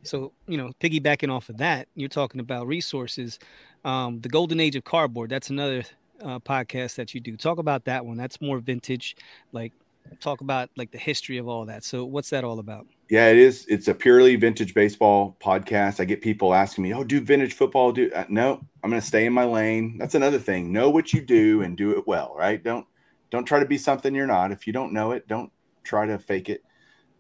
[0.04, 3.40] So, you know, piggybacking off of that, you're talking about resources.
[3.86, 5.84] Um, the golden age of cardboard, that's another
[6.22, 7.38] uh, podcast that you do.
[7.38, 8.18] Talk about that one.
[8.18, 9.16] That's more vintage.
[9.52, 9.72] Like,
[10.20, 11.84] talk about like the history of all that.
[11.84, 12.86] So, what's that all about?
[13.10, 13.66] Yeah, it is.
[13.68, 16.00] It's a purely vintage baseball podcast.
[16.00, 18.62] I get people asking me, "Oh, do vintage football?" Do uh, no?
[18.84, 19.98] I'm going to stay in my lane.
[19.98, 20.72] That's another thing.
[20.72, 22.34] Know what you do and do it well.
[22.38, 22.62] Right?
[22.62, 22.86] Don't
[23.30, 24.52] don't try to be something you're not.
[24.52, 25.52] If you don't know it, don't
[25.84, 26.64] try to fake it.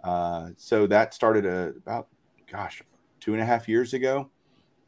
[0.03, 2.07] Uh, so that started a, about,
[2.51, 2.81] gosh,
[3.19, 4.29] two and a half years ago.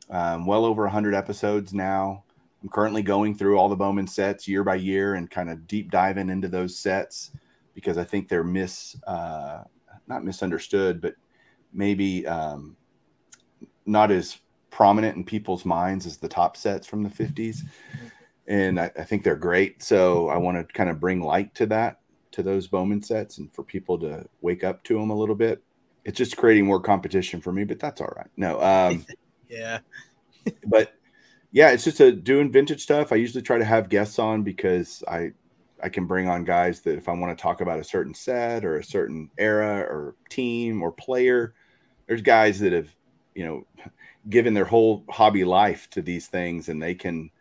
[0.10, 2.24] Um, well over 100 episodes now.
[2.62, 5.92] I'm currently going through all the Bowman sets year by year and kind of deep
[5.92, 7.32] diving into those sets
[7.74, 9.64] because I think they're mis, uh,
[10.08, 11.16] not misunderstood, but
[11.74, 12.76] maybe um,
[13.86, 17.60] not as prominent in people's minds as the Topps sets from the 50s.
[18.48, 19.82] And I, I think they're great.
[19.82, 22.00] So I want to kind of bring light to that
[22.36, 25.64] to those Bowman sets and for people to wake up to them a little bit.
[26.04, 28.30] It's just creating more competition for me, but that's all right.
[28.38, 29.06] No, um,
[29.50, 29.80] yeah,
[30.68, 30.94] but
[31.52, 33.12] yeah, it's just a doing vintage stuff.
[33.12, 35.32] I usually try to have guests on because I
[35.82, 38.66] I can bring on guys that if I want to talk about a certain set
[38.66, 41.54] or a certain era or team or player,
[42.08, 42.94] there's guys that have
[43.34, 43.66] you know
[44.30, 47.32] given their whole hobby life to these things and they can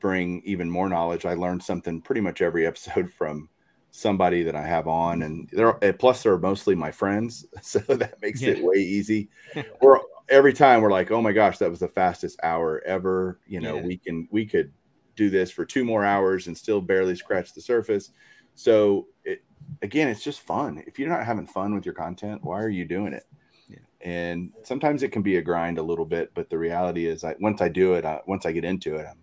[0.00, 1.24] bring even more knowledge.
[1.24, 3.48] I learned something pretty much every episode from
[3.90, 8.42] somebody that I have on, and they're plus they're mostly my friends, so that makes
[8.42, 8.50] yeah.
[8.50, 9.28] it way easy.
[9.80, 13.40] or every time we're like, oh my gosh, that was the fastest hour ever.
[13.46, 13.82] You know, yeah.
[13.82, 14.72] we can we could
[15.16, 18.10] do this for two more hours and still barely scratch the surface.
[18.54, 19.42] So it
[19.82, 20.82] again, it's just fun.
[20.86, 23.24] If you're not having fun with your content, why are you doing it?
[23.68, 23.78] Yeah.
[24.00, 27.34] and sometimes it can be a grind a little bit, but the reality is, I
[27.40, 29.18] once I do it, I, once I get into it, I'm,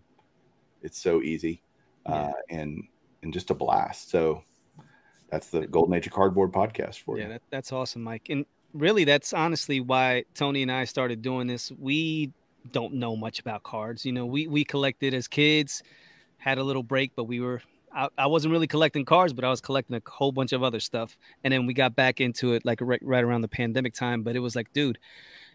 [0.82, 1.64] it's so easy
[2.06, 2.84] uh, and
[3.22, 4.10] and just a blast.
[4.10, 4.44] So
[5.34, 7.30] that's the Golden Age of Cardboard podcast for yeah, you.
[7.32, 8.28] that, that's awesome, Mike.
[8.30, 11.72] And really, that's honestly why Tony and I started doing this.
[11.72, 12.32] We
[12.72, 14.06] don't know much about cards.
[14.06, 15.82] You know, we we collected as kids,
[16.38, 19.50] had a little break, but we were I, I wasn't really collecting cards, but I
[19.50, 21.18] was collecting a whole bunch of other stuff.
[21.44, 24.22] And then we got back into it like right, right around the pandemic time.
[24.22, 25.00] But it was like, dude,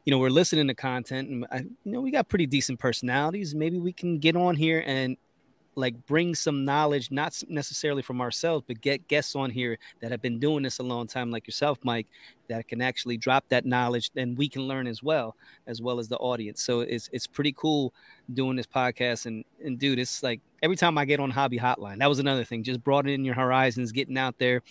[0.05, 3.55] you know, we're listening to content, and I, you know, we got pretty decent personalities.
[3.55, 5.17] Maybe we can get on here and
[5.79, 10.21] like bring some knowledge, not necessarily from ourselves, but get guests on here that have
[10.21, 12.09] been doing this a long time, like yourself, Mike,
[12.49, 15.37] that can actually drop that knowledge, and we can learn as well,
[15.69, 16.63] as well as the audience.
[16.63, 17.95] So it's it's pretty cool
[18.35, 21.99] doing this podcast, and and dude, it's like every time I get on Hobby Hotline,
[21.99, 24.63] that was another thing, just broadening your horizons, getting out there.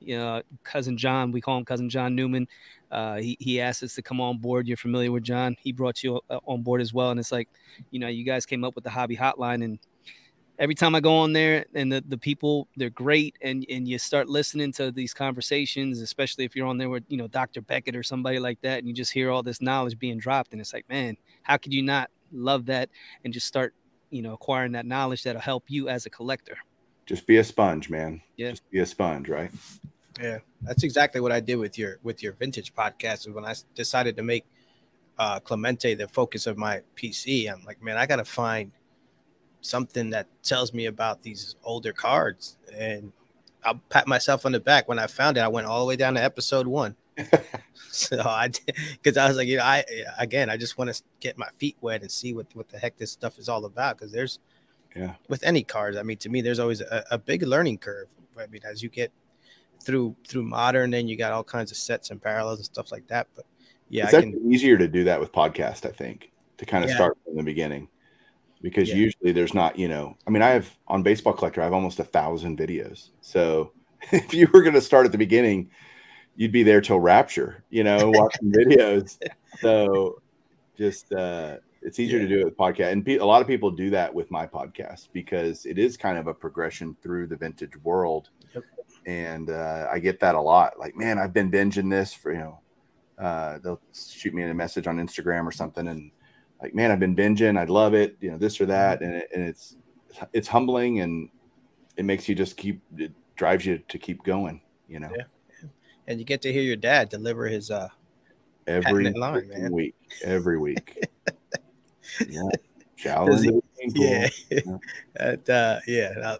[0.00, 2.48] You know, cousin John, we call him cousin John Newman.
[2.90, 4.66] Uh, he he asked us to come on board.
[4.66, 5.56] You're familiar with John.
[5.60, 7.48] He brought you uh, on board as well, and it's like,
[7.90, 9.78] you know, you guys came up with the Hobby Hotline, and
[10.58, 13.98] every time I go on there and the, the people they're great and and you
[13.98, 17.60] start listening to these conversations, especially if you're on there with you know Dr.
[17.60, 20.60] Beckett or somebody like that, and you just hear all this knowledge being dropped, and
[20.60, 22.90] it's like, man, how could you not love that
[23.24, 23.74] and just start
[24.10, 26.58] you know acquiring that knowledge that'll help you as a collector?
[27.06, 28.20] Just be a sponge, man.
[28.36, 28.50] Yeah.
[28.50, 29.50] Just be a sponge, right?
[30.20, 33.20] Yeah, that's exactly what I did with your with your vintage podcast.
[33.20, 34.44] Is when I decided to make
[35.18, 37.50] uh, Clemente the focus of my PC.
[37.52, 38.72] I'm like, man, I gotta find
[39.60, 43.12] something that tells me about these older cards, and
[43.64, 44.88] I'll pat myself on the back.
[44.88, 46.94] When I found it, I went all the way down to episode one.
[47.90, 48.50] so I
[49.02, 49.84] because I was like, you know, I
[50.18, 52.96] again, I just want to get my feet wet and see what what the heck
[52.96, 53.98] this stuff is all about.
[53.98, 54.38] Because there's,
[54.94, 55.14] Yeah.
[55.28, 58.08] with any cards, I mean, to me, there's always a, a big learning curve.
[58.38, 59.10] I mean, as you get
[59.82, 63.08] through through modern, then you got all kinds of sets and parallels and stuff like
[63.08, 63.26] that.
[63.34, 63.44] But
[63.88, 64.52] yeah, it's I can.
[64.52, 66.96] easier to do that with podcast, I think, to kind of Yeah.
[66.96, 67.88] start from the beginning.
[68.62, 68.96] Because Yeah.
[68.96, 71.98] usually there's not, you know, I mean, I have on Baseball Collector, I have almost
[72.00, 73.10] a thousand videos.
[73.20, 73.72] So
[74.12, 75.70] if you were going to start at the beginning,
[76.36, 79.18] you'd be there till rapture, you know, watching videos.
[79.60, 80.20] So
[80.76, 82.92] just, uh, it's easier to do it with podcast.
[82.92, 86.26] And a lot of people do that with my podcast because it is kind of
[86.26, 88.30] a progression through the vintage world.
[88.54, 88.64] Yep.
[89.06, 90.78] And uh, I get that a lot.
[90.78, 92.60] Like, man, I've been binging this for, you know,
[93.18, 96.10] uh, they'll shoot me a message on Instagram or something, and
[96.60, 97.58] like, man, I've been binging.
[97.58, 99.76] I love it, you know, this or that, and, it, and it's
[100.32, 101.28] it's humbling and
[101.96, 104.60] it makes you just keep it drives you to keep going.
[104.88, 105.24] You know, Yeah.
[106.06, 107.88] And you get to hear your dad deliver his uh
[108.66, 109.72] every line, man.
[109.72, 109.94] week,
[110.24, 110.96] every week.
[112.28, 112.48] yeah,
[112.96, 114.04] he- into the swimming pool.
[114.04, 114.76] yeah
[115.16, 116.36] and, uh, yeah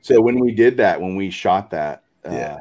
[0.00, 2.58] So when we did that, when we shot that, uh, Yeah.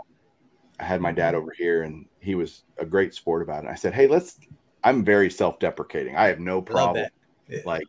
[0.80, 3.70] I had my dad over here, and he was a great sport about it.
[3.70, 4.40] I said, "Hey, let's."
[4.84, 6.16] I'm very self-deprecating.
[6.16, 7.08] I have no problem.
[7.48, 7.60] Yeah.
[7.66, 7.88] Like,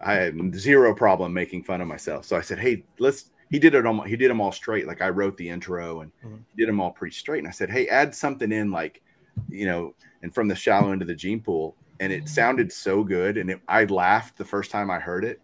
[0.00, 2.24] I have zero problem making fun of myself.
[2.24, 4.00] So I said, "Hey, let's." He did it all.
[4.02, 4.86] He did them all straight.
[4.86, 6.44] Like I wrote the intro, and Mhm.
[6.48, 7.40] he did them all pretty straight.
[7.40, 9.02] And I said, "Hey, add something in, like,
[9.48, 13.04] you know, and from the shallow end of the gene pool." And it sounded so
[13.04, 15.40] good, and it, I laughed the first time I heard it.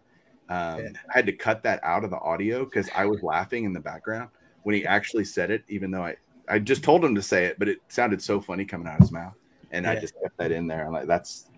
[0.49, 0.89] Um, Yeah.
[1.09, 3.79] I had to cut that out of the audio because I was laughing in the
[3.79, 4.29] background
[4.63, 6.15] when he actually said it, even though I,
[6.47, 9.01] I just told him to say it, but it sounded so funny coming out of
[9.01, 9.35] his mouth.
[9.71, 10.85] And I just kept that in there.
[10.85, 11.49] I'm like, that's,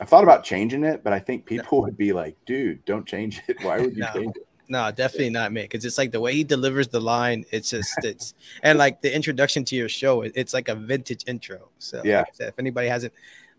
[0.00, 3.42] I thought about changing it, but I think people would be like, dude, don't change
[3.48, 3.56] it.
[3.62, 4.12] Why would you No.
[4.14, 4.46] change it?
[4.66, 5.62] No, definitely not me.
[5.62, 7.44] Because it's like the way he delivers the line.
[7.50, 8.32] It's just it's
[8.62, 10.22] and like the introduction to your show.
[10.22, 11.68] It's like a vintage intro.
[11.78, 12.20] So Yeah.
[12.20, 13.12] like said, if anybody hasn't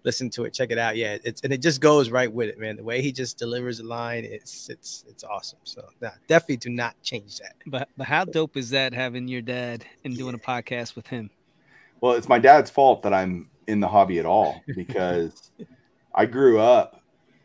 [0.04, 0.96] listened to it, check it out.
[0.98, 2.76] Yeah, it's and it just goes right with it, man.
[2.76, 5.60] The way he just delivers the line, it's it's it's awesome.
[5.64, 7.54] So nah, definitely do not change that.
[7.68, 11.30] But but how dope is that having your dad and doing a podcast with him?
[12.02, 15.52] Well, it's my dad's fault that I'm in the hobby at all because
[16.14, 17.02] I grew up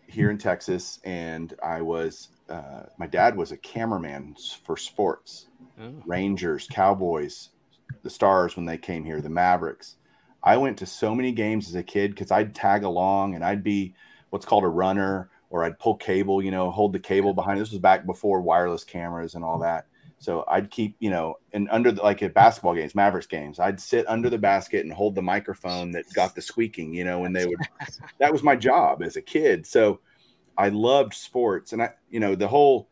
[0.07, 5.49] here in Texas and I was, uh, my dad was a cameraman for sports.
[5.81, 5.95] Oh.
[6.05, 7.51] Rangers, Cowboys,
[8.03, 9.97] the Stars when they came here, the Mavericks.
[10.43, 13.63] I went to so many games as a kid because I'd tag along and I'd
[13.63, 13.95] be
[14.31, 17.61] what's called a runner or I'd pull cable, you know, hold the cable behind.
[17.61, 19.87] This was back before wireless cameras and all that.
[20.21, 23.81] So I'd keep, you know, and under the, like at basketball games, Mavericks games, I'd
[23.81, 27.33] sit under the basket and hold the microphone that got the squeaking, you know, when
[27.33, 27.59] they would,
[28.19, 29.67] that was my job as a kid.
[29.67, 30.01] So
[30.59, 32.91] I loved sports and I, you know, the whole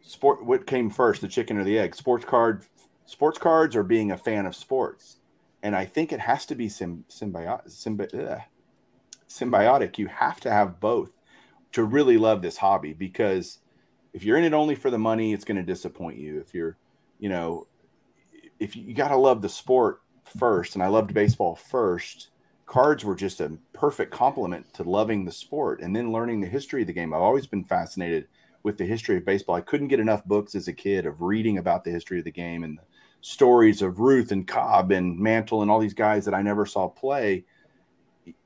[0.00, 2.64] sport, what came first, the chicken or the egg, sports card,
[3.04, 5.16] sports cards or being a fan of sports.
[5.64, 8.42] And I think it has to be sim, symbiotic, symbi- ugh,
[9.28, 9.98] symbiotic.
[9.98, 11.10] You have to have both
[11.72, 13.58] to really love this hobby because
[14.12, 16.40] if you're in it only for the money, it's going to disappoint you.
[16.40, 16.76] If you're,
[17.18, 17.66] you know,
[18.58, 20.02] if you, you got to love the sport
[20.38, 22.30] first, and I loved baseball first,
[22.66, 26.82] cards were just a perfect complement to loving the sport and then learning the history
[26.82, 27.12] of the game.
[27.12, 28.28] I've always been fascinated
[28.62, 29.56] with the history of baseball.
[29.56, 32.30] I couldn't get enough books as a kid of reading about the history of the
[32.30, 32.84] game and the
[33.22, 36.88] stories of Ruth and Cobb and Mantle and all these guys that I never saw
[36.88, 37.44] play.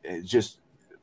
[0.02, 0.58] It's just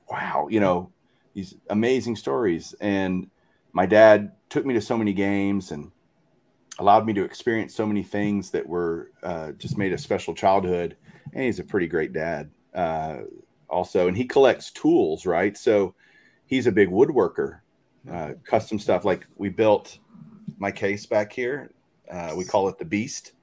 [0.09, 0.91] wow, you know,
[1.33, 2.75] these amazing stories.
[2.81, 3.29] And
[3.73, 5.91] my dad took me to so many games and
[6.79, 10.97] allowed me to experience so many things that were uh, just made a special childhood.
[11.33, 13.19] And he's a pretty great dad, uh,
[13.69, 14.07] also.
[14.07, 15.55] And he collects tools, right?
[15.55, 15.95] So
[16.45, 17.59] he's a big woodworker,
[18.11, 19.05] uh, custom stuff.
[19.05, 19.99] Like we built
[20.57, 21.71] my case back here.
[22.09, 23.33] Uh, we call it the Beast.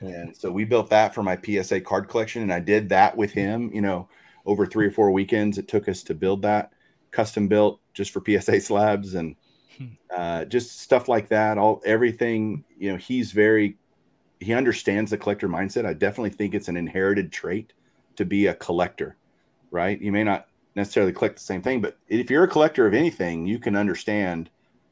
[0.00, 2.42] And so we built that for my PSA card collection.
[2.42, 4.08] And I did that with him, you know,
[4.44, 5.58] over three or four weekends.
[5.58, 6.72] It took us to build that
[7.10, 9.36] custom built just for PSA slabs and.
[10.16, 11.58] Uh, just stuff like that.
[11.58, 13.76] All everything, you know, he's very
[14.40, 15.86] he understands the collector mindset.
[15.86, 17.72] I definitely think it's an inherited trait
[18.16, 19.16] to be a collector,
[19.70, 20.00] right?
[20.00, 23.46] You may not necessarily collect the same thing, but if you're a collector of anything,
[23.46, 24.50] you can understand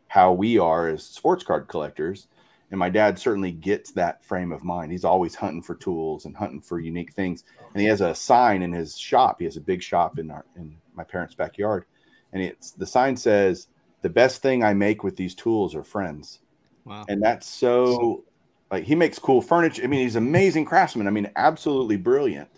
[0.09, 2.29] how we are as sports card collectors.
[2.71, 4.93] And my dad certainly gets that frame of mind.
[4.93, 7.45] He's always hunting for tools and hunting for unique things.
[7.75, 9.37] And he has a sign in his shop.
[9.39, 11.85] He has a big shop in our in my parents' backyard,
[12.33, 13.69] and it's the sign says
[14.03, 16.41] the best thing I make with these tools are friends.
[16.85, 17.05] Wow.
[17.09, 18.25] And that's so
[18.71, 19.83] like he makes cool furniture.
[19.83, 21.07] I mean, he's amazing craftsman.
[21.07, 22.49] I mean, absolutely brilliant.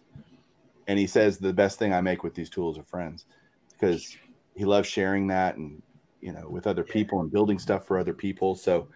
[0.87, 3.27] And he says the best thing I make with these tools are friends
[3.73, 4.17] because
[4.55, 5.83] he loves sharing that and
[6.21, 8.55] you know with other people and building stuff for other people.
[8.55, 8.89] So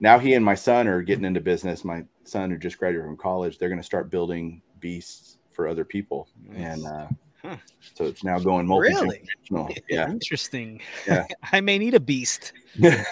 [0.00, 1.84] now he and my son are getting into business.
[1.84, 5.84] My son who just graduated from college, they're going to start building beasts for other
[5.84, 6.28] people.
[6.42, 6.58] Nice.
[6.58, 7.06] And uh,
[7.42, 7.56] Huh.
[7.94, 9.22] So it's now going multi Really?
[9.88, 10.10] Yeah.
[10.10, 10.80] Interesting.
[11.06, 11.26] Yeah.
[11.52, 12.52] I may need a beast.
[12.74, 13.04] yeah.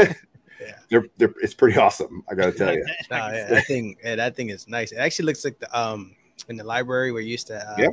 [0.91, 2.23] They're, they're, it's pretty awesome.
[2.31, 2.85] I got to tell you.
[3.11, 4.93] no, yeah, that thing, yeah, that thing is nice.
[4.93, 6.14] It actually looks like the, um,
[6.49, 7.88] in the library we're used to, um, yeah.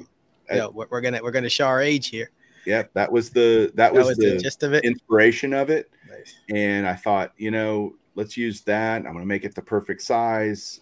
[0.51, 2.29] You know, we're, we're gonna, we're gonna show our age here.
[2.65, 2.83] Yeah.
[2.93, 4.83] That was the, that, that was, was, the, the gist of it.
[4.83, 5.89] inspiration of it.
[6.09, 6.35] Nice.
[6.49, 8.97] And I thought, you know, let's use that.
[8.97, 10.79] I'm going to make it the perfect size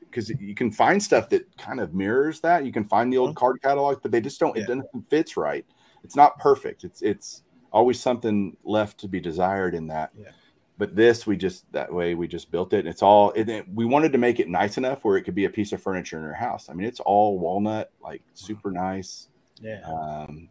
[0.00, 2.64] because uh, you can find stuff that kind of mirrors that.
[2.64, 3.38] You can find the old mm-hmm.
[3.38, 4.56] card catalogs, but they just don't.
[4.56, 4.62] Yeah.
[4.62, 5.64] It doesn't fits right.
[6.04, 6.84] It's not perfect.
[6.84, 10.12] It's it's always something left to be desired in that.
[10.18, 10.30] Yeah.
[10.78, 12.80] But this, we just that way we just built it.
[12.80, 13.32] And it's all.
[13.32, 15.72] It, it, we wanted to make it nice enough where it could be a piece
[15.72, 16.68] of furniture in your house.
[16.68, 19.28] I mean, it's all walnut, like super nice.
[19.60, 19.80] Yeah.
[19.84, 20.48] Um,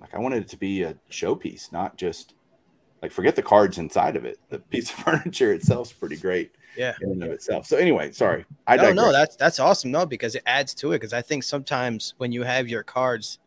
[0.00, 2.34] like I wanted it to be a showpiece, not just
[3.02, 4.38] like forget the cards inside of it.
[4.48, 6.52] The piece of furniture itself is pretty great.
[6.76, 6.94] Yeah.
[7.00, 7.66] In and of itself.
[7.66, 8.44] So anyway, sorry.
[8.66, 9.12] I don't know.
[9.12, 9.90] That's that's awesome.
[9.90, 10.96] No, because it adds to it.
[10.96, 13.38] Because I think sometimes when you have your cards,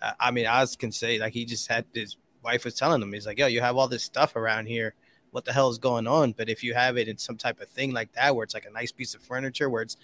[0.00, 3.12] uh, I mean, Oz can say like he just had his wife was telling him,
[3.12, 4.94] he's like, yo, you have all this stuff around here.
[5.30, 6.32] What the hell is going on?
[6.32, 8.66] But if you have it in some type of thing like that, where it's like
[8.66, 9.96] a nice piece of furniture, where it's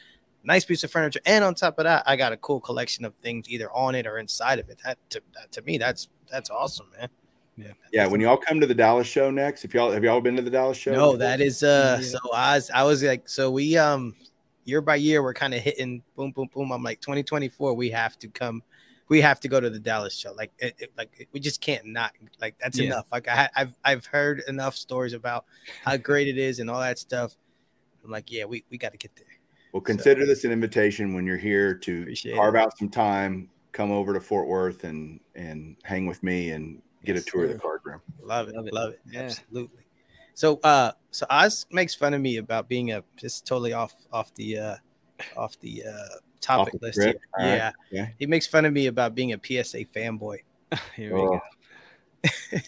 [0.45, 3.15] nice piece of furniture, and on top of that, I got a cool collection of
[3.17, 4.79] things either on it or inside of it.
[4.85, 7.09] That to, that, to me, that's that's awesome, man.
[7.57, 7.73] Yeah.
[7.93, 8.07] Yeah.
[8.07, 10.51] When y'all come to the Dallas show next, if y'all have y'all been to the
[10.51, 10.93] Dallas show?
[10.93, 12.07] No, that is uh yeah.
[12.07, 14.15] so I was I was like so we um
[14.65, 16.71] year by year we're kind of hitting boom boom boom.
[16.73, 18.63] I'm like 2024 we have to come
[19.09, 20.33] we have to go to the Dallas show.
[20.33, 22.87] Like it, it, like we just can't not like that's yeah.
[22.87, 23.07] enough.
[23.11, 25.45] Like I have I've heard enough stories about
[25.85, 27.37] how great it is and all that stuff.
[28.05, 29.27] I'm like, yeah, we, we got to get there.
[29.73, 32.59] Well, consider so, this an invitation when you're here to carve it.
[32.59, 37.17] out some time, come over to Fort Worth and and hang with me and get
[37.17, 38.01] a tour of the card room.
[38.23, 39.01] Love it, love it, love it.
[39.11, 39.21] Yeah.
[39.23, 39.85] absolutely.
[40.35, 44.35] So, uh, so Oz makes fun of me about being a just totally off off
[44.35, 44.77] the uh,
[45.37, 47.01] off the uh, topic off the list.
[47.01, 47.15] Here.
[47.39, 47.65] Yeah.
[47.65, 47.73] Right.
[47.91, 50.41] yeah, he makes fun of me about being a PSA fanboy.
[50.97, 51.41] here we oh.
[52.23, 52.31] go.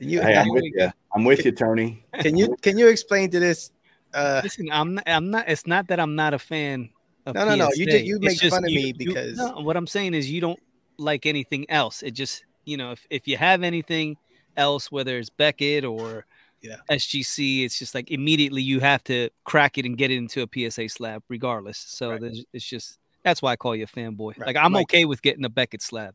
[0.00, 0.90] you, hey, I'm with you.
[1.14, 2.04] I'm with you, Tony.
[2.20, 3.72] Can you can you explain to this?
[4.14, 5.48] Uh, Listen, I'm not, I'm not.
[5.48, 6.90] It's not that I'm not a fan.
[7.26, 7.56] no, no, PSA.
[7.56, 7.70] no.
[7.74, 10.40] You just, you make fun of me because you, no, what I'm saying is you
[10.40, 10.60] don't
[10.96, 12.02] like anything else.
[12.02, 14.16] It just you know, if, if you have anything
[14.56, 16.26] else, whether it's Beckett or
[16.60, 16.76] yeah.
[16.90, 20.70] SGC, it's just like immediately you have to crack it and get it into a
[20.70, 21.78] PSA slab, regardless.
[21.78, 22.34] So right.
[22.52, 24.38] it's just that's why I call you a fanboy.
[24.38, 24.48] Right.
[24.48, 26.14] Like I'm Mike, okay with getting a Beckett slab,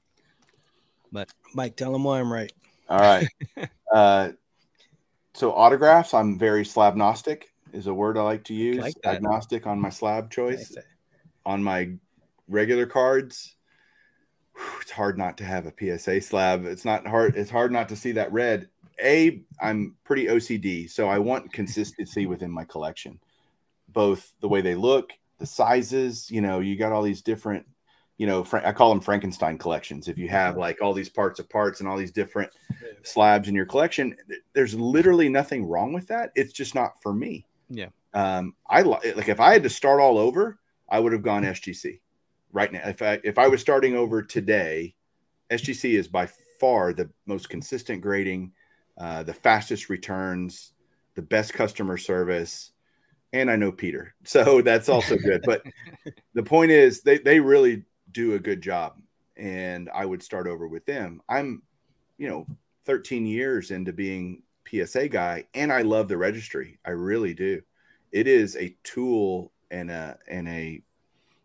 [1.11, 2.51] but Mike, tell him why I'm right.
[2.89, 3.27] All right.
[3.93, 4.29] uh,
[5.33, 8.77] so autographs, I'm very slabnostic is a word I like to use.
[8.79, 10.76] Like Agnostic on my slab choice.
[10.76, 10.86] Like
[11.45, 11.91] on my
[12.47, 13.55] regular cards,
[14.82, 16.66] it's hard not to have a PSA slab.
[16.66, 17.36] It's not hard.
[17.36, 18.70] It's hard not to see that red.
[19.04, 23.20] A, I'm pretty OCD, so I want consistency within my collection,
[23.88, 26.30] both the way they look, the sizes.
[26.30, 27.66] You know, you got all these different,
[28.18, 30.08] you know, I call them Frankenstein collections.
[30.08, 32.52] If you have like all these parts of parts and all these different
[33.02, 34.16] slabs in your collection,
[34.54, 36.32] there's literally nothing wrong with that.
[36.36, 37.45] It's just not for me.
[37.70, 37.88] Yeah.
[38.14, 42.02] Um, I like if I had to start all over, I would have gone SGC
[42.54, 42.88] right now.
[42.88, 44.95] If I if I was starting over today,
[45.52, 46.28] SGC is by
[46.60, 48.54] far the most consistent grading,
[48.97, 50.74] uh, the fastest returns,
[51.16, 52.72] the best customer service,
[53.34, 55.41] and I know Peter, so that's also good.
[55.45, 55.64] but
[56.34, 58.97] the point is, they they really do a good job,
[59.38, 61.22] and I would start over with them.
[61.30, 61.62] I'm,
[62.18, 62.45] you know,
[62.86, 66.80] 13 years into being PSA guy, and I love the registry.
[66.86, 67.62] I really do.
[68.12, 70.82] It is a tool and a and a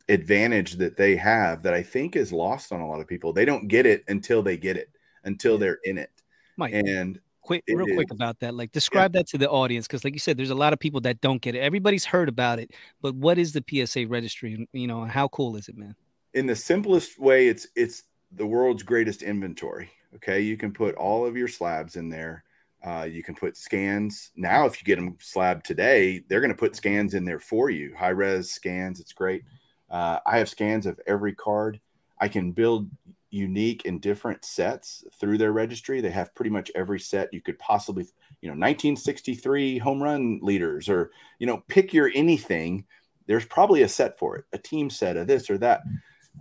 [0.08, 3.32] advantage that they have that I think is lost on a lot of people.
[3.32, 4.90] They don't get it until they get it,
[5.24, 6.10] until they're in it.
[6.56, 8.54] Mike, and quick, real quick about that.
[8.54, 9.20] Like, describe yeah.
[9.20, 11.40] that to the audience because, like you said, there's a lot of people that don't
[11.40, 11.60] get it.
[11.60, 14.66] Everybody's heard about it, but what is the PSA registry?
[14.72, 15.94] You know, how cool is it, man?
[16.34, 19.90] In the simplest way, it's it's the world's greatest inventory.
[20.16, 22.44] Okay, you can put all of your slabs in there.
[22.84, 24.66] Uh, you can put scans now.
[24.66, 27.94] If you get them slab today, they're going to put scans in there for you.
[27.96, 29.00] High res scans.
[29.00, 29.42] It's great.
[29.90, 31.80] Uh, I have scans of every card.
[32.20, 32.88] I can build
[33.30, 36.00] unique and different sets through their registry.
[36.00, 38.04] They have pretty much every set you could possibly,
[38.40, 42.84] you know, 1963 home run leaders, or you know, pick your anything.
[43.26, 45.82] There's probably a set for it, a team set of this or that,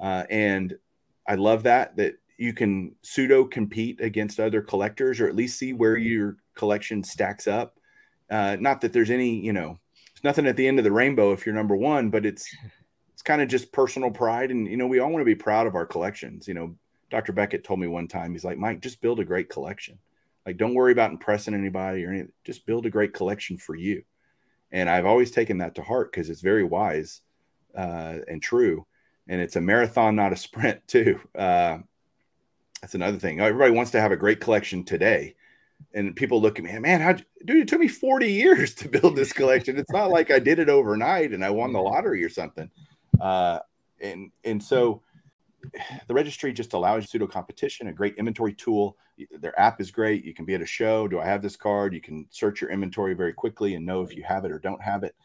[0.02, 0.76] uh, and
[1.28, 5.74] I love that that you can pseudo compete against other collectors, or at least see
[5.74, 7.80] where your collection stacks up.
[8.30, 9.80] Uh, not that there's any, you know,
[10.14, 12.85] there's nothing at the end of the rainbow if you're number one, but it's it's
[13.26, 14.52] kind of just personal pride.
[14.52, 16.48] And, you know, we all want to be proud of our collections.
[16.48, 16.76] You know,
[17.10, 17.34] Dr.
[17.34, 20.00] Beckett told me one time, he's like, Mike, just build a great collection.
[20.46, 22.32] Like, don't worry about impressing anybody or anything.
[22.44, 24.04] Just build a great collection for you.
[24.72, 27.22] And I've always taken that to heart because it's very wise
[27.76, 28.86] uh, and true.
[29.28, 31.20] And it's a marathon, not a sprint, too.
[31.38, 31.80] Uh,
[32.82, 33.40] that's another thing.
[33.40, 35.36] Everybody wants to have a great collection today.
[35.94, 38.90] And people look at me, and, man, how dude, it took me 40 years to
[38.90, 39.78] build this collection.
[39.78, 42.70] It's not like I did it overnight and I won the lottery or something.
[43.20, 43.60] Uh,
[44.02, 45.02] and and so
[46.08, 48.98] the registry just allows pseudo competition, a great inventory tool.
[49.40, 50.26] Their app is great.
[50.26, 51.08] You can be at a show.
[51.08, 51.94] Do I have this card?
[51.94, 54.82] You can search your inventory very quickly and know if you have it or don't
[54.82, 55.16] have it.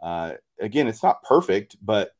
[0.00, 2.12] Uh, again, it's not perfect, but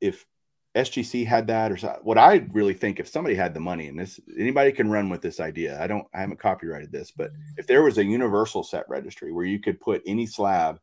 [0.00, 0.26] if
[0.74, 4.18] SGC had that, or what I really think, if somebody had the money, and this
[4.38, 5.80] anybody can run with this idea.
[5.82, 9.44] I don't, I haven't copyrighted this, but if there was a universal set registry where
[9.44, 10.80] you could put any slab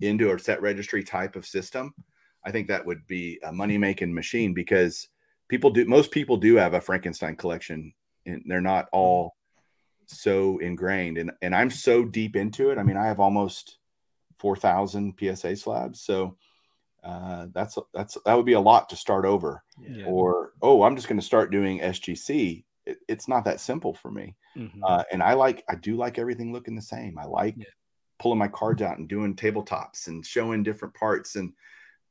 [0.00, 1.94] into a set registry type of system,
[2.44, 5.08] I think that would be a money making machine because
[5.48, 7.92] people do most people do have a Frankenstein collection
[8.26, 9.34] and they're not all
[10.06, 12.78] so ingrained and and I'm so deep into it.
[12.78, 13.78] I mean, I have almost
[14.38, 16.00] 4,000 PSA slabs.
[16.00, 16.36] So
[17.02, 19.62] uh, that's that's that would be a lot to start over.
[19.80, 20.06] Yeah.
[20.06, 22.64] Or oh, I'm just going to start doing SGC.
[22.86, 24.36] It, it's not that simple for me.
[24.56, 24.82] Mm-hmm.
[24.82, 27.18] Uh, and I like I do like everything looking the same.
[27.18, 27.66] I like yeah.
[28.18, 31.52] pulling my cards out and doing tabletops and showing different parts and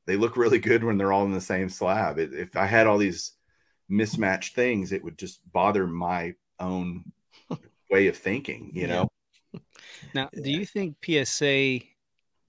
[0.06, 2.18] they look really good when they're all in the same slab.
[2.20, 3.34] It, if I had all these
[3.90, 7.06] mismatched things, it would just bother my own
[7.90, 9.08] way of thinking, you know.
[10.16, 11.82] Now, do you think PSA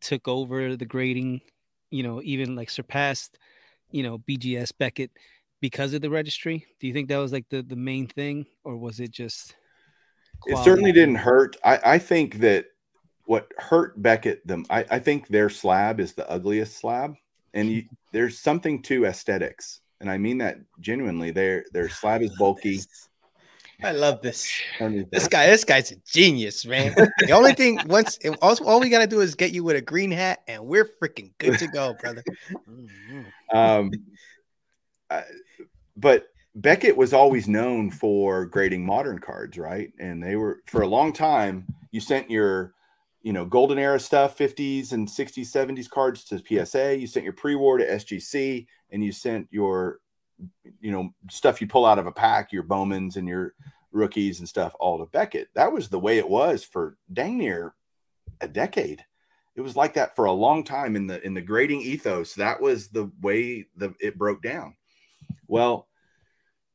[0.00, 1.42] took over the grading,
[1.90, 3.38] you know, even like surpassed,
[3.90, 5.10] you know, BGS Beckett
[5.60, 6.64] because of the registry?
[6.80, 9.54] Do you think that was like the the main thing or was it just
[10.40, 10.60] quality?
[10.60, 11.56] It certainly didn't hurt.
[11.62, 12.66] I I think that
[13.24, 17.14] what hurt Beckett them I, I think their slab is the ugliest slab
[17.54, 21.30] and you, there's something to aesthetics, and I mean that genuinely.
[21.30, 22.80] Their their slab is bulky.
[23.82, 24.48] I love this.
[25.10, 26.94] This guy, this guy's a genius, man.
[26.94, 30.10] the only thing once all, all we gotta do is get you with a green
[30.10, 32.22] hat, and we're freaking good to go, brother.
[33.52, 33.90] um,
[35.96, 39.92] but Beckett was always known for grading modern cards, right?
[39.98, 41.66] And they were for a long time.
[41.90, 42.74] You sent your
[43.24, 46.98] you know, golden era stuff, 50s and 60s, 70s cards to PSA.
[46.98, 50.00] You sent your pre-war to SGC, and you sent your,
[50.78, 53.54] you know, stuff you pull out of a pack, your Bowmans and your
[53.92, 55.48] rookies and stuff, all to Beckett.
[55.54, 57.74] That was the way it was for dang near
[58.42, 59.02] a decade.
[59.56, 62.34] It was like that for a long time in the in the grading ethos.
[62.34, 64.76] That was the way the it broke down.
[65.46, 65.88] Well,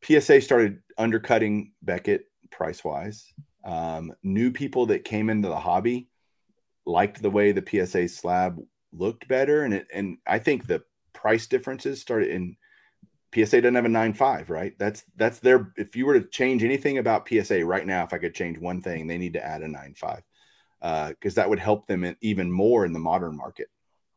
[0.03, 3.31] PSA started undercutting Beckett price wise.
[3.63, 6.09] Um, new people that came into the hobby
[6.89, 8.59] liked the way the PSA slab
[8.91, 10.83] looked better, and it, and I think the
[11.13, 12.57] price differences started in
[13.33, 14.73] PSA doesn't have a nine five, right?
[14.79, 15.71] That's that's their.
[15.77, 18.81] If you were to change anything about PSA right now, if I could change one
[18.81, 20.23] thing, they need to add a nine five
[20.81, 23.67] because uh, that would help them in, even more in the modern market.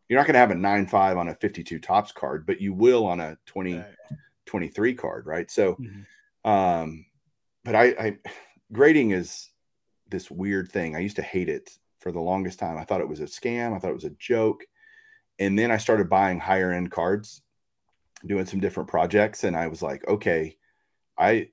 [0.09, 2.73] You're not going to have a nine five on a 52 Topps card, but you
[2.73, 3.83] will on a 20,
[4.47, 5.51] 23 card, right?
[5.51, 6.51] So, mm-hmm.
[6.51, 7.07] um,
[7.65, 8.19] but I, I
[8.73, 9.49] grading is
[10.09, 10.95] this weird thing.
[10.95, 11.71] I used to hate it
[12.03, 12.77] for the longest time.
[12.77, 13.75] I thought it was a scam.
[13.75, 14.65] I thought it was a joke.
[15.39, 17.43] And then I started buying higher end cards,
[18.27, 19.45] doing some different projects.
[19.45, 20.57] And I was like, okay,
[21.17, 21.49] I,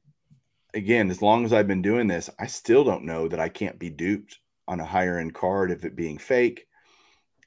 [0.73, 3.79] again, as long as I've been doing this, I still don't know that I can't
[3.79, 6.67] be duped on a higher end card of it being fake.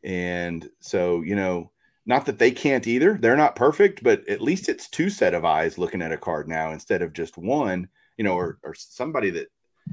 [0.03, 1.71] And so, you know,
[2.05, 3.17] not that they can't either.
[3.17, 6.49] They're not perfect, but at least it's two set of eyes looking at a card
[6.49, 9.53] now instead of just one, you know, or, or somebody that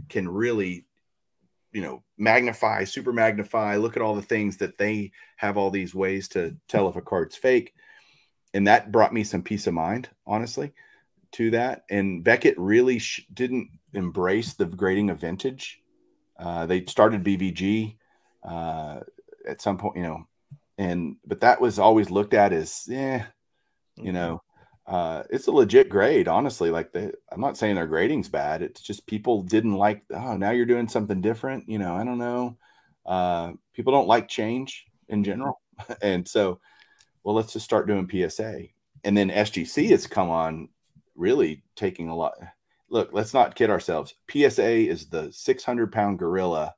[0.09, 0.85] can really,
[1.71, 5.93] you know, magnify, super magnify, look at all the things that they have all these
[5.93, 7.73] ways to tell if a card's fake.
[8.53, 10.73] And that brought me some peace of mind, honestly
[11.31, 11.85] to that.
[11.89, 15.81] And Beckett really sh- didn't embrace the grading of vintage.
[16.37, 17.97] Uh, they started BVG
[18.43, 19.01] uh,
[19.47, 20.27] at some point, you know,
[20.77, 23.25] and but that was always looked at as, yeah,
[23.95, 24.13] you mm-hmm.
[24.13, 24.41] know,
[24.89, 26.71] uh, it's a legit grade, honestly.
[26.71, 28.63] Like the, I'm not saying their grading's bad.
[28.63, 30.01] It's just people didn't like.
[30.11, 31.69] Oh, now you're doing something different.
[31.69, 32.57] You know, I don't know.
[33.05, 35.61] Uh, people don't like change in general,
[36.01, 36.59] and so,
[37.23, 38.63] well, let's just start doing PSA.
[39.03, 40.69] And then SGC has come on
[41.15, 42.33] really taking a lot.
[42.89, 44.15] Look, let's not kid ourselves.
[44.31, 46.73] PSA is the 600 pound gorilla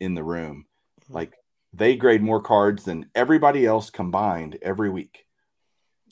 [0.00, 0.66] in the room.
[1.02, 1.14] Mm-hmm.
[1.14, 1.34] Like
[1.72, 5.25] they grade more cards than everybody else combined every week.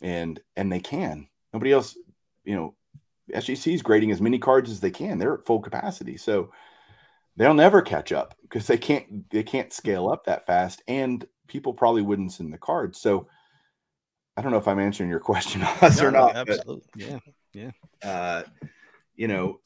[0.03, 1.29] And and they can.
[1.53, 1.97] Nobody else,
[2.45, 2.75] you know,
[3.33, 5.19] SGC is grading as many cards as they can.
[5.19, 6.17] They're at full capacity.
[6.17, 6.51] So
[7.37, 11.73] they'll never catch up because they can't they can't scale up that fast and people
[11.73, 13.01] probably wouldn't send the cards.
[13.01, 13.29] So
[14.37, 16.37] I don't know if I'm answering your question no, or not.
[16.37, 16.83] Absolutely.
[16.97, 17.19] yeah.
[17.53, 17.71] Yeah.
[18.03, 18.43] Uh,
[19.15, 19.61] you know,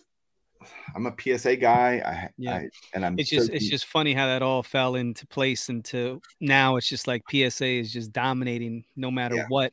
[0.95, 2.03] I'm a PSA guy.
[2.05, 2.57] I, yeah.
[2.57, 3.18] I, and I'm.
[3.18, 5.68] It's just it's just funny how that all fell into place.
[5.68, 9.47] Into now, it's just like PSA is just dominating no matter yeah.
[9.49, 9.72] what.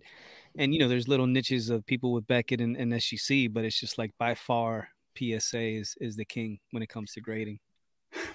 [0.57, 3.79] And you know, there's little niches of people with Beckett and, and SGC, but it's
[3.79, 7.59] just like by far PSA is is the king when it comes to grading.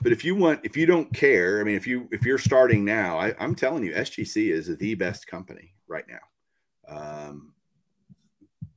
[0.03, 2.85] But if you want, if you don't care, I mean, if you if you're starting
[2.85, 6.19] now, I, I'm telling you, SGC is the best company right now.
[6.89, 7.55] Um,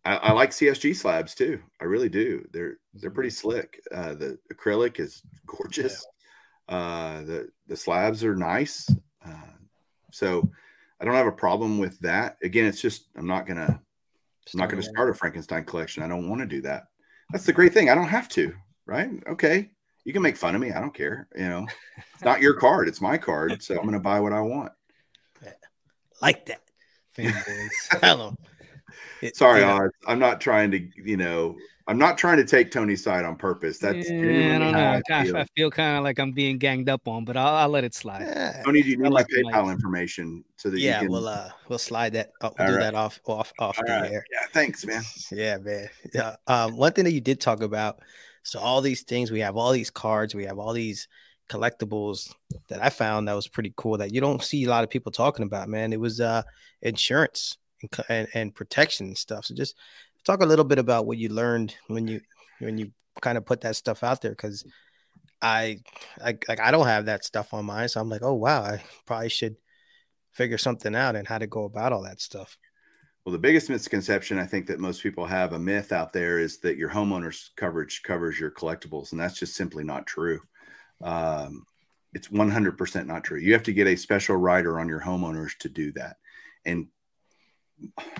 [0.05, 1.61] I, I, like CSG slabs too.
[1.81, 2.45] I really do.
[2.51, 3.49] They're they're pretty mm-hmm.
[3.49, 3.79] slick.
[3.93, 6.05] Uh, the acrylic is gorgeous.
[6.69, 8.89] Uh, the the slabs are nice.
[9.25, 9.57] Uh,
[10.11, 10.49] so
[11.03, 12.37] I don't have a problem with that.
[12.41, 13.67] Again, it's just I'm not gonna
[14.53, 16.01] I'm not gonna start a Frankenstein collection.
[16.01, 16.85] I don't want to do that.
[17.29, 17.89] That's the great thing.
[17.89, 18.53] I don't have to.
[18.85, 19.09] Right?
[19.27, 19.69] Okay.
[20.05, 20.71] You can make fun of me.
[20.71, 21.27] I don't care.
[21.35, 21.67] You know,
[22.13, 22.87] it's not your card.
[22.87, 23.61] It's my card.
[23.61, 24.71] So I'm gonna buy what I want.
[26.21, 26.61] Like that.
[27.17, 27.69] Fanboys.
[28.01, 28.37] Hello.
[29.33, 29.87] Sorry, yeah.
[30.07, 33.77] I'm not trying to, you know, I'm not trying to take Tony's side on purpose.
[33.77, 35.01] That's yeah, I don't know.
[35.11, 37.69] I feel, I feel kind of like I'm being ganged up on, but I'll, I'll
[37.69, 38.21] let it slide.
[38.21, 38.61] Yeah.
[38.63, 41.11] Tony, do you need my PayPal information so that yeah, you can...
[41.11, 42.31] we'll uh we'll slide that.
[42.39, 42.79] Uh, we'll do right.
[42.81, 44.11] that off off off All the right.
[44.11, 44.25] air.
[44.31, 45.03] Yeah, thanks, man.
[45.31, 45.89] Yeah, man.
[46.13, 46.35] Yeah.
[46.47, 47.99] Um, one thing that you did talk about.
[48.43, 51.07] So all these things, we have all these cards, we have all these
[51.49, 52.33] collectibles
[52.69, 55.11] that I found that was pretty cool that you don't see a lot of people
[55.11, 55.67] talking about.
[55.67, 56.43] Man, it was uh
[56.81, 59.45] insurance and, and, and protection and stuff.
[59.45, 59.75] So just
[60.25, 62.21] talk a little bit about what you learned when you
[62.59, 64.65] when you kind of put that stuff out there because
[65.41, 65.79] I,
[66.23, 68.83] I like I don't have that stuff on mine, so I'm like, oh wow, I
[69.05, 69.55] probably should
[70.31, 72.57] figure something out and how to go about all that stuff.
[73.25, 76.59] Well, the biggest misconception I think that most people have a myth out there is
[76.59, 80.41] that your homeowner's coverage covers your collectibles, and that's just simply not true.
[81.01, 81.65] Um,
[82.13, 83.39] it's 100% not true.
[83.39, 86.17] You have to get a special rider on your homeowners to do that.
[86.65, 86.87] And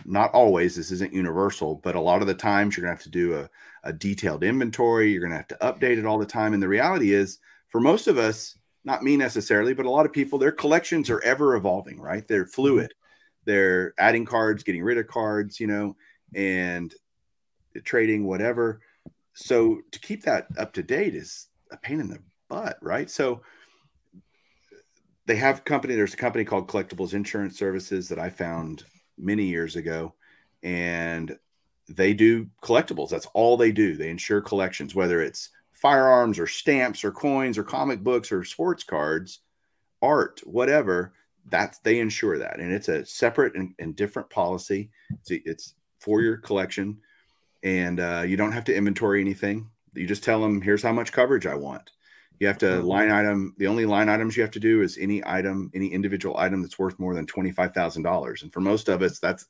[0.06, 3.04] not always this isn't universal but a lot of the times you're going to have
[3.04, 3.50] to do a,
[3.84, 6.68] a detailed inventory you're going to have to update it all the time and the
[6.68, 7.40] reality is
[7.70, 11.24] for most of us not me necessarily but a lot of people their collections are
[11.24, 12.28] ever evolving right?
[12.28, 12.52] They're mm-hmm.
[12.52, 12.94] fluid.
[13.46, 15.96] They're adding cards getting rid of cards you know
[16.36, 16.94] and
[17.84, 18.82] trading whatever.
[19.34, 23.10] So to keep that up to date is a pain in the butt right?
[23.10, 23.42] So
[25.26, 28.84] they have company there's a company called collectibles insurance services that i found
[29.18, 30.14] many years ago,
[30.62, 31.38] and
[31.90, 33.10] they do collectibles.
[33.10, 33.96] That's all they do.
[33.96, 38.84] They insure collections, whether it's firearms or stamps or coins or comic books or sports
[38.84, 39.40] cards,
[40.02, 41.14] art, whatever.
[41.50, 44.90] That's they insure that, and it's a separate and, and different policy.
[45.12, 46.98] It's, it's, for your collection,
[47.64, 49.70] and uh, you don't have to inventory anything.
[49.94, 51.92] You just tell them, "Here's how much coverage I want."
[52.40, 52.86] You have to mm-hmm.
[52.86, 53.54] line item.
[53.58, 56.80] The only line items you have to do is any item, any individual item that's
[56.80, 58.44] worth more than twenty five thousand dollars.
[58.44, 59.46] And for most of us, that's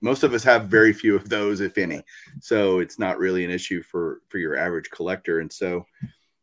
[0.00, 2.02] most of us have very few of those, if any.
[2.40, 5.40] So it's not really an issue for for your average collector.
[5.40, 5.86] And so,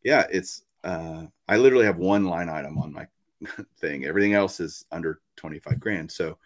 [0.04, 0.64] yeah, it's.
[0.84, 3.08] Uh, I literally have one line item on my
[3.80, 4.06] thing.
[4.06, 6.12] Everything else is under twenty five grand.
[6.12, 6.38] So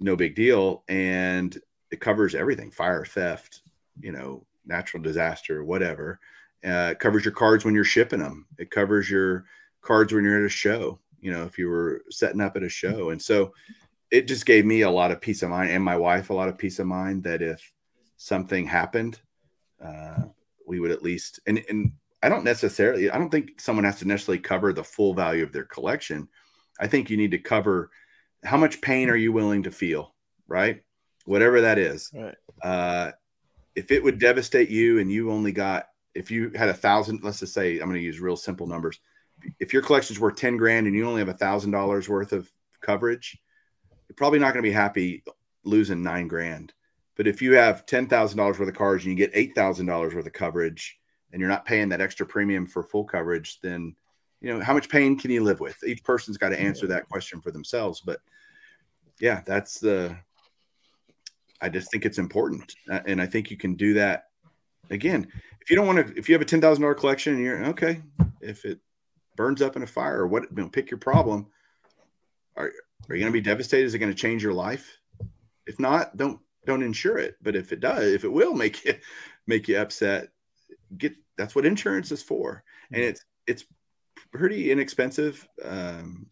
[0.00, 1.56] no big deal, and
[1.90, 3.62] it covers everything: fire, theft,
[4.00, 6.20] you know, natural disaster, whatever.
[6.64, 8.46] Uh, it covers your cards when you're shipping them.
[8.58, 9.44] It covers your
[9.82, 10.98] cards when you're at a show.
[11.20, 13.52] You know, if you were setting up at a show, and so
[14.10, 16.48] it just gave me a lot of peace of mind, and my wife a lot
[16.48, 17.72] of peace of mind that if
[18.16, 19.20] something happened,
[19.84, 20.22] uh,
[20.66, 21.92] we would at least and and
[22.22, 25.52] I don't necessarily I don't think someone has to necessarily cover the full value of
[25.52, 26.28] their collection.
[26.80, 27.90] I think you need to cover
[28.42, 30.14] how much pain are you willing to feel,
[30.46, 30.82] right?
[31.24, 32.10] Whatever that is.
[32.14, 32.34] Right.
[32.62, 33.12] Uh,
[33.74, 37.40] if it would devastate you and you only got if you had a thousand, let's
[37.40, 39.00] just say I'm going to use real simple numbers.
[39.60, 42.50] If your collection's worth 10 grand and you only have a thousand dollars worth of
[42.80, 43.38] coverage,
[44.08, 45.24] you're probably not going to be happy
[45.64, 46.72] losing nine grand.
[47.16, 49.86] But if you have ten thousand dollars worth of cars and you get eight thousand
[49.86, 50.98] dollars worth of coverage,
[51.32, 53.94] and you're not paying that extra premium for full coverage, then
[54.40, 55.82] you know how much pain can you live with?
[55.84, 58.00] Each person's got to answer that question for themselves.
[58.00, 58.20] But
[59.20, 60.16] yeah, that's the.
[61.60, 64.24] I just think it's important, uh, and I think you can do that.
[64.90, 65.26] Again,
[65.60, 67.64] if you don't want to, if you have a ten thousand dollar collection, and you're
[67.66, 68.02] okay.
[68.40, 68.80] If it
[69.36, 71.46] burns up in a fire, or what, you know, pick your problem.
[72.56, 72.70] Are
[73.08, 73.84] are you going to be devastated?
[73.84, 74.98] Is it going to change your life?
[75.66, 77.36] If not, don't don't insure it.
[77.42, 78.94] But if it does, if it will make you
[79.46, 80.28] make you upset,
[80.96, 82.62] get that's what insurance is for.
[82.92, 83.08] And Mm-hmm.
[83.10, 83.64] it's it's
[84.32, 86.26] pretty inexpensive, um,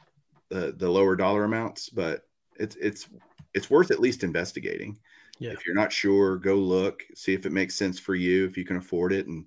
[0.51, 2.23] the the lower dollar amounts, but
[2.57, 3.09] it's it's
[3.55, 4.99] it's worth at least investigating.
[5.43, 5.51] Yeah.
[5.51, 8.65] If you're not sure, go look, see if it makes sense for you, if you
[8.65, 9.27] can afford it.
[9.27, 9.47] And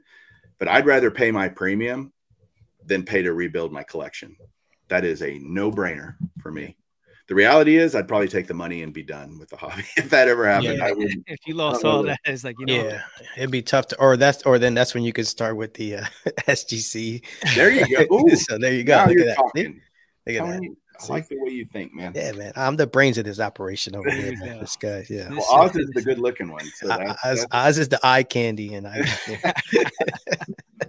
[0.59, 2.11] but I'd rather pay my premium
[2.85, 4.35] than pay to rebuild my collection.
[4.89, 6.75] That is a no brainer for me.
[7.27, 10.09] The reality is, I'd probably take the money and be done with the hobby if
[10.09, 10.79] that ever happened.
[10.79, 10.85] Yeah.
[10.85, 11.23] I wouldn't.
[11.27, 12.73] If you lost all that, it's like you know.
[12.73, 13.01] Yeah,
[13.37, 15.95] it'd be tough to, or that's, or then that's when you could start with the
[15.95, 16.05] uh,
[16.41, 17.23] SGC.
[17.55, 18.27] There you go.
[18.35, 18.97] So there you go.
[18.97, 19.35] now Look you're at that.
[19.37, 19.81] Talking.
[20.27, 20.53] Look at that.
[20.55, 20.71] Tony,
[21.03, 22.13] I like the way you think, man.
[22.15, 22.53] Yeah, man.
[22.55, 24.33] I'm the brains of this operation over here.
[24.37, 24.41] Man.
[24.45, 24.57] Yeah.
[24.59, 25.29] This guy, yeah.
[25.29, 26.65] Well, Oz is the good looking one.
[26.75, 29.01] So I- that's, Oz, that's- Oz is the eye candy, and I.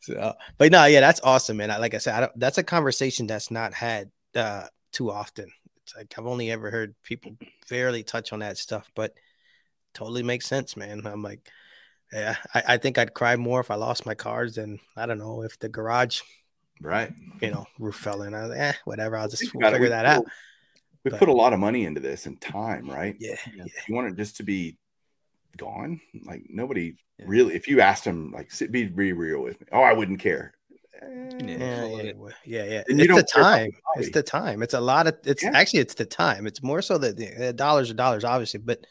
[0.00, 1.70] so, but no, yeah, that's awesome, man.
[1.70, 5.50] I, like I said, I don't, that's a conversation that's not had uh, too often.
[5.82, 7.36] It's like I've only ever heard people
[7.70, 9.14] barely touch on that stuff, but
[9.94, 11.06] totally makes sense, man.
[11.06, 11.48] I'm like,
[12.12, 15.18] yeah, I, I think I'd cry more if I lost my cars than I don't
[15.18, 16.20] know if the garage,
[16.80, 17.12] right.
[17.40, 18.34] you know, roof fell in.
[18.34, 19.16] I was like, eh, whatever.
[19.16, 19.76] I'll just we'll about it.
[19.76, 20.24] figure We that out.
[20.24, 20.32] put-
[21.04, 23.16] We But- put a lot of money into this and time, right?
[23.20, 23.64] Yeah, Yeah.
[23.86, 24.76] You want it just to be
[25.56, 26.00] gone?
[26.24, 27.24] Like nobody Yeah.
[27.28, 27.54] really.
[27.54, 29.66] If you asked them, like, sit, be, be real with me.
[29.72, 30.54] Oh, I wouldn't care.
[31.00, 31.06] Eh,
[31.44, 32.12] yeah, yeah,
[32.44, 32.82] yeah, yeah.
[32.88, 33.70] And you It's the don't care about time.
[33.94, 34.02] the.
[34.02, 34.62] It's the time.
[34.62, 35.16] It's a lot of.
[35.24, 35.52] It's Yeah.
[35.54, 36.46] actually it's the time.
[36.46, 38.58] It's more so that the the dollars are dollars, obviously.
[38.60, 38.84] But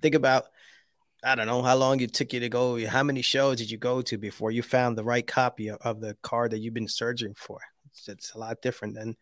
[0.00, 0.44] think about,
[1.24, 2.84] I don't know how long it took you to go.
[2.86, 6.00] How many shows did you go to before you found the right copy of, of
[6.00, 7.60] the car that you've been searching for?
[7.90, 9.16] It's, it's a lot different than,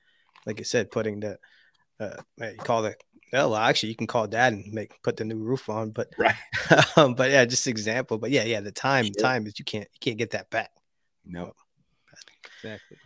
[0.44, 1.38] like I said, putting the,
[1.98, 3.02] uh, you call it.
[3.32, 5.90] Well, actually, you can call dad and make put the new roof on.
[5.90, 6.36] But Right.
[6.96, 8.18] um, but yeah, just example.
[8.18, 9.12] But yeah, yeah, the time, Sure.
[9.18, 10.70] time is you can't you can't get that back.
[11.24, 11.52] No.
[12.62, 12.98] Exactly.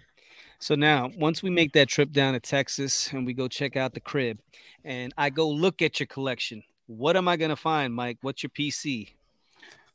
[0.59, 3.95] So now, once we make that trip down to Texas and we go check out
[3.95, 4.41] the crib,
[4.84, 8.18] and I go look at your collection, what am I gonna find, Mike?
[8.22, 9.11] What's your PC?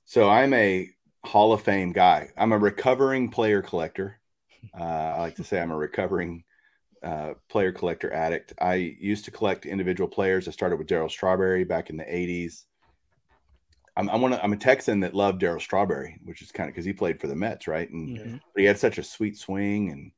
[0.05, 0.89] So I'm a
[1.25, 2.29] Hall of Fame guy.
[2.37, 4.19] I'm a recovering player collector.
[4.73, 6.43] Uh, I like to say I'm a recovering
[7.03, 8.53] uh, player collector addict.
[8.61, 10.47] I used to collect individual players.
[10.47, 12.63] I started with Darryl Strawberry back in the 80s.
[13.97, 16.85] I'm I'm, of, I'm a Texan that loved Darryl Strawberry, which is kind of because
[16.85, 17.89] he played for the Mets, right?
[17.89, 18.39] And Mhm.
[18.53, 20.11] but he had such a sweet swing and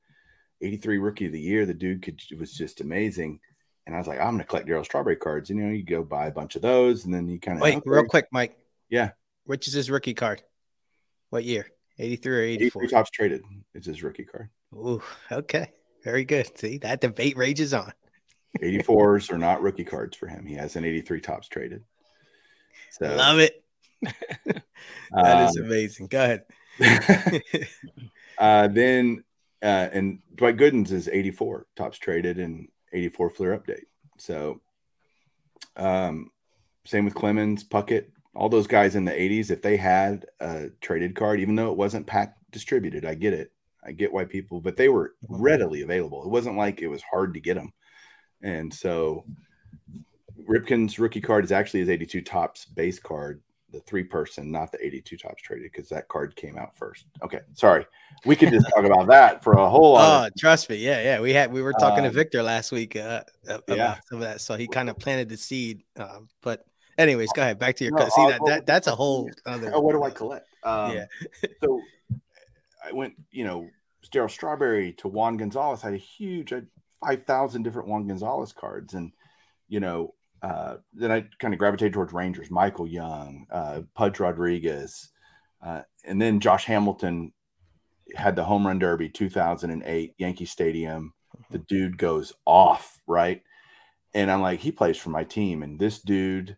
[0.61, 1.65] 83 rookie of the year.
[1.65, 3.39] The dude could it was just amazing.
[3.87, 5.49] And I was like, I'm gonna collect Darryl Strawberry cards.
[5.49, 7.81] You know, you go buy a bunch of those, and then you kind of Wait,
[7.85, 8.57] real quick, Mike.
[8.89, 9.11] Yeah.
[9.45, 10.43] Which is his rookie card?
[11.29, 11.71] What year?
[11.97, 12.83] 83 or 84?
[12.83, 13.43] 83 Topps traded.
[13.73, 14.49] It's his rookie card.
[14.75, 15.71] Ooh, okay.
[16.03, 16.57] Very good.
[16.57, 17.93] See, that debate rages on.
[18.61, 20.45] 84s are not rookie cards for him.
[20.45, 21.83] He has an 83 Topps traded.
[22.91, 23.63] So Love it.
[25.11, 26.07] That is um, amazing.
[26.07, 26.43] Go ahead.
[28.37, 29.23] uh, then
[29.63, 33.85] uh, and Dwight Gooden's is 84 Topps traded and 84 Fleer update.
[34.17, 34.61] So
[35.75, 36.31] um,
[36.85, 39.51] same with Clemens, Puckett, all those guys in the 80s.
[39.51, 43.51] If they had a traded card, even though it wasn't pack distributed, I get it.
[43.83, 46.23] I get why people, but they were readily available.
[46.23, 47.71] It wasn't like it was hard to get them.
[48.41, 49.23] And so
[50.47, 54.85] Ripken's rookie card is actually his 82 Topps base card, the three person, not the
[54.85, 57.05] 82 Topps traded, because that card came out first.
[57.21, 57.85] Okay, sorry.
[58.25, 60.27] We could just talk about that for a whole lot.
[60.27, 60.77] Oh, trust me.
[60.77, 61.19] Yeah, yeah.
[61.19, 63.97] We had we were talking to Um, Victor last week uh, about yeah.
[64.09, 64.41] some of that.
[64.41, 65.83] So he kind of planted the seed.
[65.97, 66.65] Um, but
[66.97, 67.59] anyways, go ahead.
[67.59, 70.03] Back to your No, see I'll that, that that's a whole other Oh, what do
[70.03, 70.47] I collect?
[70.63, 71.05] Um, Yeah.
[71.63, 71.81] so
[72.83, 73.69] I went, you know,
[74.11, 75.83] Darryl Strawberry to Juan Gonzalez.
[75.83, 76.67] I had a huge, I had
[77.05, 78.93] 5,000 different Juan Gonzalez cards.
[78.93, 79.11] And,
[79.67, 85.09] you know, uh, then I kind of gravitated towards Rangers, Michael Young, uh, Pudge Rodriguez.
[85.65, 87.33] Uh, and then Josh Hamilton
[88.15, 91.13] had the home run derby 2008 Yankee Stadium.
[91.51, 93.41] The dude goes off, right?
[94.13, 95.63] And I'm like, he plays for my team.
[95.63, 96.57] And this dude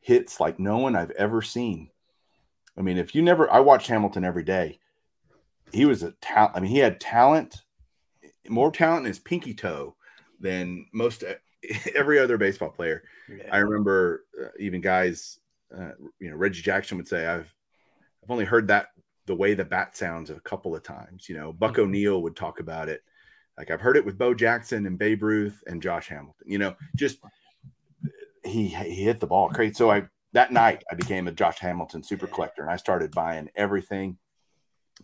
[0.00, 1.90] hits like no one I've ever seen.
[2.76, 4.78] I mean, if you never, I watched Hamilton every day.
[5.72, 6.56] He was a talent.
[6.56, 7.62] I mean, he had talent,
[8.48, 9.94] more talent in his pinky toe
[10.40, 11.22] than most
[11.94, 13.02] every other baseball player.
[13.28, 13.44] Yeah.
[13.52, 15.38] I remember uh, even guys,
[15.76, 17.52] uh, you know, Reggie Jackson would say, "I've
[18.22, 18.88] I've only heard that
[19.26, 21.82] the way the bat sounds a couple of times." You know, Buck mm-hmm.
[21.82, 23.02] O'Neil would talk about it.
[23.58, 26.46] Like I've heard it with Bo Jackson and Babe Ruth and Josh Hamilton.
[26.46, 27.18] You know, just
[28.44, 29.76] he he hit the ball great.
[29.76, 33.50] So I that night I became a Josh Hamilton super collector, and I started buying
[33.54, 34.18] everything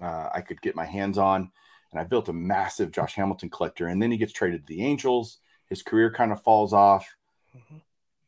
[0.01, 1.51] uh, I could get my hands on,
[1.93, 3.89] and I built a massive Josh Hamilton collector.
[3.89, 5.39] And then he gets traded to the Angels.
[5.69, 7.07] His career kind of falls off.
[7.57, 7.77] Mm-hmm.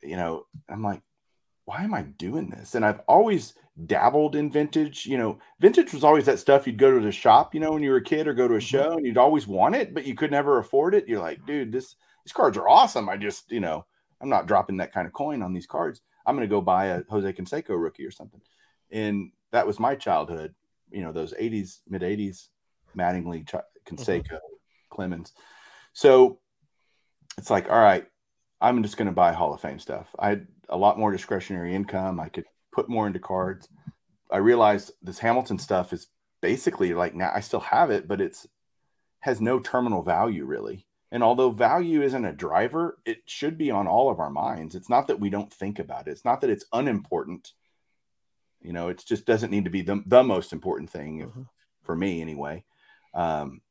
[0.02, 1.02] You know, I'm like,
[1.64, 2.74] why am I doing this?
[2.74, 3.54] And I've always
[3.86, 5.06] dabbled in vintage.
[5.06, 7.82] You know, vintage was always that stuff you'd go to the shop, you know, when
[7.82, 8.64] you were a kid or go to a mm-hmm.
[8.64, 11.08] show and you'd always want it, but you could never afford it.
[11.08, 13.08] You're like, dude, this these cards are awesome.
[13.08, 13.86] I just, you know,
[14.20, 16.02] I'm not dropping that kind of coin on these cards.
[16.26, 18.40] I'm going to go buy a Jose Canseco rookie or something.
[18.90, 20.54] And that was my childhood,
[20.90, 22.48] you know, those 80s, mid 80s,
[22.96, 23.46] Mattingly,
[23.86, 24.36] Canseco, mm-hmm.
[24.90, 25.32] Clemens.
[25.92, 26.38] So
[27.38, 28.04] it's like, all right,
[28.60, 30.14] I'm just going to buy Hall of Fame stuff.
[30.18, 32.20] I had a lot more discretionary income.
[32.20, 33.68] I could put more into cards.
[34.30, 36.08] I realized this Hamilton stuff is
[36.42, 38.46] basically like now I still have it, but it's
[39.20, 40.84] has no terminal value really.
[41.10, 44.74] And although value isn't a driver, it should be on all of our minds.
[44.74, 46.10] It's not that we don't think about it.
[46.10, 47.52] It's not that it's unimportant.
[48.60, 51.42] You know, it just doesn't need to be the, the most important thing mm-hmm.
[51.82, 52.64] for me anyway.
[53.14, 53.62] Um,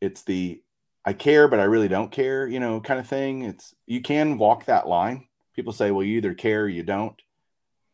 [0.00, 0.62] it's the
[1.04, 3.42] I care, but I really don't care, you know, kind of thing.
[3.42, 5.26] It's you can walk that line.
[5.54, 7.20] People say, well, you either care or you don't.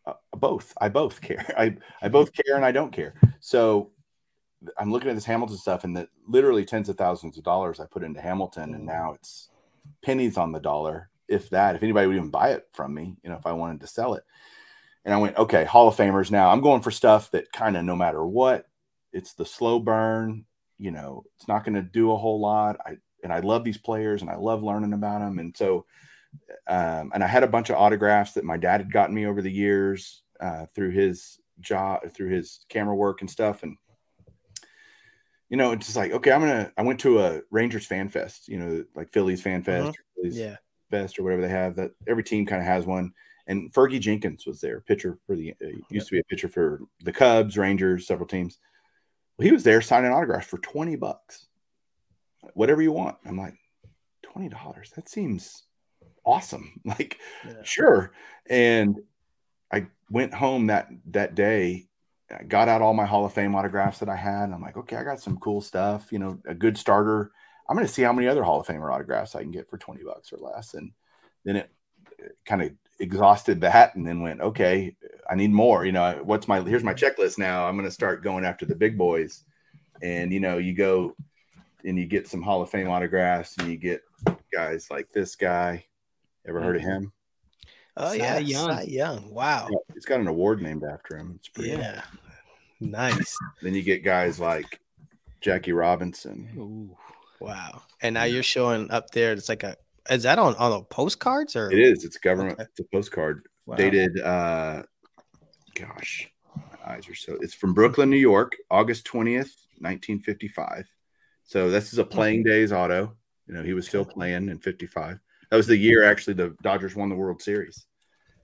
[0.06, 0.72] Uh, both.
[0.80, 1.52] I both care.
[1.58, 3.14] I, I both care and I don't care.
[3.40, 3.90] So
[4.78, 7.86] I'm looking at this Hamilton stuff and that literally tens of thousands of dollars I
[7.86, 9.48] put into Hamilton and now it's
[10.02, 13.30] pennies on the dollar, if that, if anybody would even buy it from me, you
[13.30, 14.24] know, if I wanted to sell it.
[15.04, 16.50] And I went, okay, Hall of Famers now.
[16.50, 18.66] I'm going for stuff that kind of no matter what,
[19.12, 20.44] it's the slow burn,
[20.81, 22.78] you know, it's not going to do a whole lot.
[22.87, 25.39] I and I love these players and I love learning about them.
[25.39, 25.85] And so
[26.66, 29.43] um, and I had a bunch of autographs that my dad had gotten me over
[29.43, 33.62] the years uh, through his job, through his camera work and stuff.
[33.62, 33.76] And
[35.49, 36.72] you know, it's just like, okay, I'm gonna.
[36.76, 39.93] I went to a Rangers fan fest, you know, like Phillies fan fest, uh-huh.
[40.16, 40.57] Phillies yeah,
[40.91, 41.74] fest or whatever they have.
[41.76, 43.12] That every team kind of has one.
[43.49, 46.05] And Fergie Jenkins was there, pitcher for the uh, used yep.
[46.05, 48.59] to be a pitcher for the Cubs, Rangers, several teams.
[49.41, 51.47] Well, he was there signing autographs for twenty bucks,
[52.53, 53.16] whatever you want.
[53.24, 53.55] I'm like,
[54.22, 54.91] twenty dollars.
[54.97, 55.62] That seems
[56.26, 56.78] awesome.
[56.84, 57.16] Like,
[57.47, 57.62] yeah.
[57.62, 58.12] sure.
[58.51, 59.01] And
[59.72, 61.86] I went home that that day
[62.30, 64.45] I got out all my Hall of Fame autographs that I had.
[64.45, 67.32] And I'm like, okay, I got some cool stuff, you know, a good starter.
[67.66, 69.78] I'm going to see how many other Hall of Famer autographs I can get for
[69.78, 70.74] 20 bucks or less.
[70.74, 70.93] And
[71.47, 71.70] then it
[72.45, 74.95] kind of exhausted that and then went, okay,
[75.31, 75.85] I need more.
[75.85, 77.66] You know, what's my, here's my checklist now.
[77.66, 79.45] I'm going to start going after the big boys.
[80.03, 81.14] And, you know, you go
[81.85, 84.03] and you get some Hall of Fame autographs and you get
[84.53, 85.85] guys like this guy.
[86.47, 86.91] Ever heard of mm-hmm.
[86.91, 87.12] him?
[87.97, 88.70] Oh yeah, Young.
[88.70, 89.31] Cy Young.
[89.31, 89.68] Wow.
[89.70, 91.35] Yeah, he's got an award named after him.
[91.37, 92.03] It's pretty yeah.
[92.81, 93.37] Nice.
[93.62, 94.81] then you get guys like
[95.41, 96.49] Jackie Robinson.
[96.57, 96.97] Ooh.
[97.41, 97.83] Wow.
[98.01, 99.33] And now you're showing up there.
[99.33, 99.76] It's like a
[100.09, 102.68] is that on on the postcards or it is, it's government, okay.
[102.70, 103.76] it's a postcard wow.
[103.76, 104.83] dated uh
[105.74, 110.86] gosh, my eyes are so it's from Brooklyn, New York, August 20th, 1955.
[111.44, 113.16] So this is a playing days auto.
[113.46, 115.18] You know, he was still playing in 55.
[115.50, 117.86] That was the year actually the Dodgers won the World Series.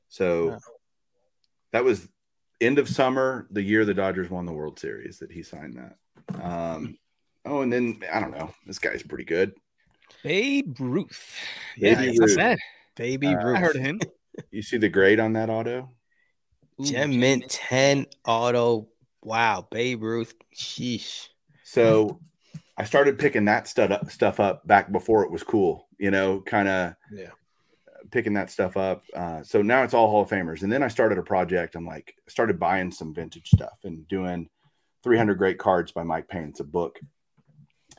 [0.08, 0.58] So
[1.72, 2.08] that was
[2.60, 6.42] end of summer, the year the Dodgers won the World Series that he signed that.
[6.42, 6.96] Um,
[7.44, 8.52] oh, and then I don't know.
[8.66, 9.52] This guy's pretty good.
[10.22, 11.36] Babe Ruth.
[11.78, 12.36] Baby yeah, Ruth.
[12.36, 12.58] That.
[12.96, 13.56] Baby uh, Ruth.
[13.56, 14.00] I heard him.
[14.50, 15.95] You see the grade on that auto?
[16.82, 18.88] Gem Mint 10 auto.
[19.22, 19.66] Wow.
[19.70, 20.34] Babe Ruth.
[20.54, 21.28] Sheesh.
[21.64, 22.20] So
[22.76, 26.40] I started picking that stuff up, stuff up back before it was cool, you know,
[26.40, 27.30] kind of yeah
[28.10, 29.04] picking that stuff up.
[29.14, 30.62] Uh, so now it's all Hall of Famers.
[30.62, 31.74] And then I started a project.
[31.74, 34.48] I'm like, started buying some vintage stuff and doing
[35.02, 36.48] 300 Great Cards by Mike Payne.
[36.48, 36.98] It's a book.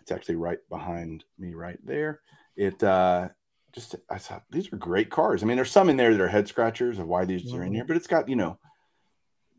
[0.01, 2.21] It's actually right behind me, right there.
[2.55, 3.29] It uh,
[3.77, 5.43] just I thought these are great cars.
[5.43, 7.57] I mean, there's some in there that are head scratchers of why these mm-hmm.
[7.57, 7.75] are in mm-hmm.
[7.75, 8.57] here, but it's got you know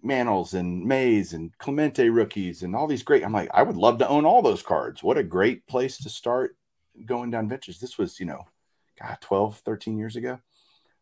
[0.02, 3.24] Mantles and Mays and Clemente rookies and all these great.
[3.24, 5.02] I'm like, I would love to own all those cards.
[5.02, 6.56] What a great place to start
[7.04, 7.78] going down vintage.
[7.78, 8.44] This was, you know,
[9.00, 10.40] God, 12, 13 years ago,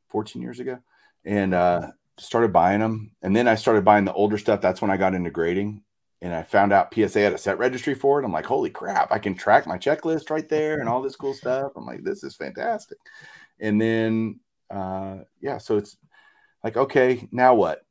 [0.08, 0.78] 14 years ago.
[1.24, 3.12] And uh, started buying them.
[3.22, 4.60] And then I started buying the older stuff.
[4.60, 5.82] That's when I got into grading.
[6.22, 8.24] And I found out PSA had a set registry for it.
[8.24, 11.34] I'm like, holy crap, I can track my checklist right there and all this cool
[11.34, 11.72] stuff.
[11.76, 12.98] I'm like, this is fantastic.
[13.60, 14.40] And then,
[14.70, 15.98] uh, yeah, so it's
[16.64, 17.82] like, okay, now what?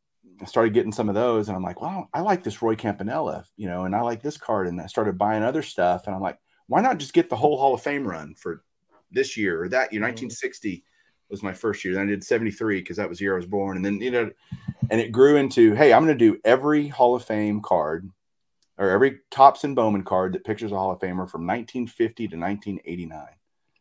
[0.41, 3.45] I started getting some of those, and I'm like, well, I like this Roy Campanella,
[3.55, 6.21] you know, and I like this card, and I started buying other stuff, and I'm
[6.21, 8.63] like, why not just get the whole Hall of Fame run for
[9.11, 10.01] this year or that year?
[10.01, 10.83] 1960
[11.29, 11.93] was my first year.
[11.93, 14.11] Then I did 73 because that was the year I was born, and then you
[14.11, 14.31] know,
[14.89, 18.09] and it grew into, hey, I'm going to do every Hall of Fame card
[18.77, 22.37] or every Topps and Bowman card that pictures a Hall of Famer from 1950 to
[22.37, 23.27] 1989.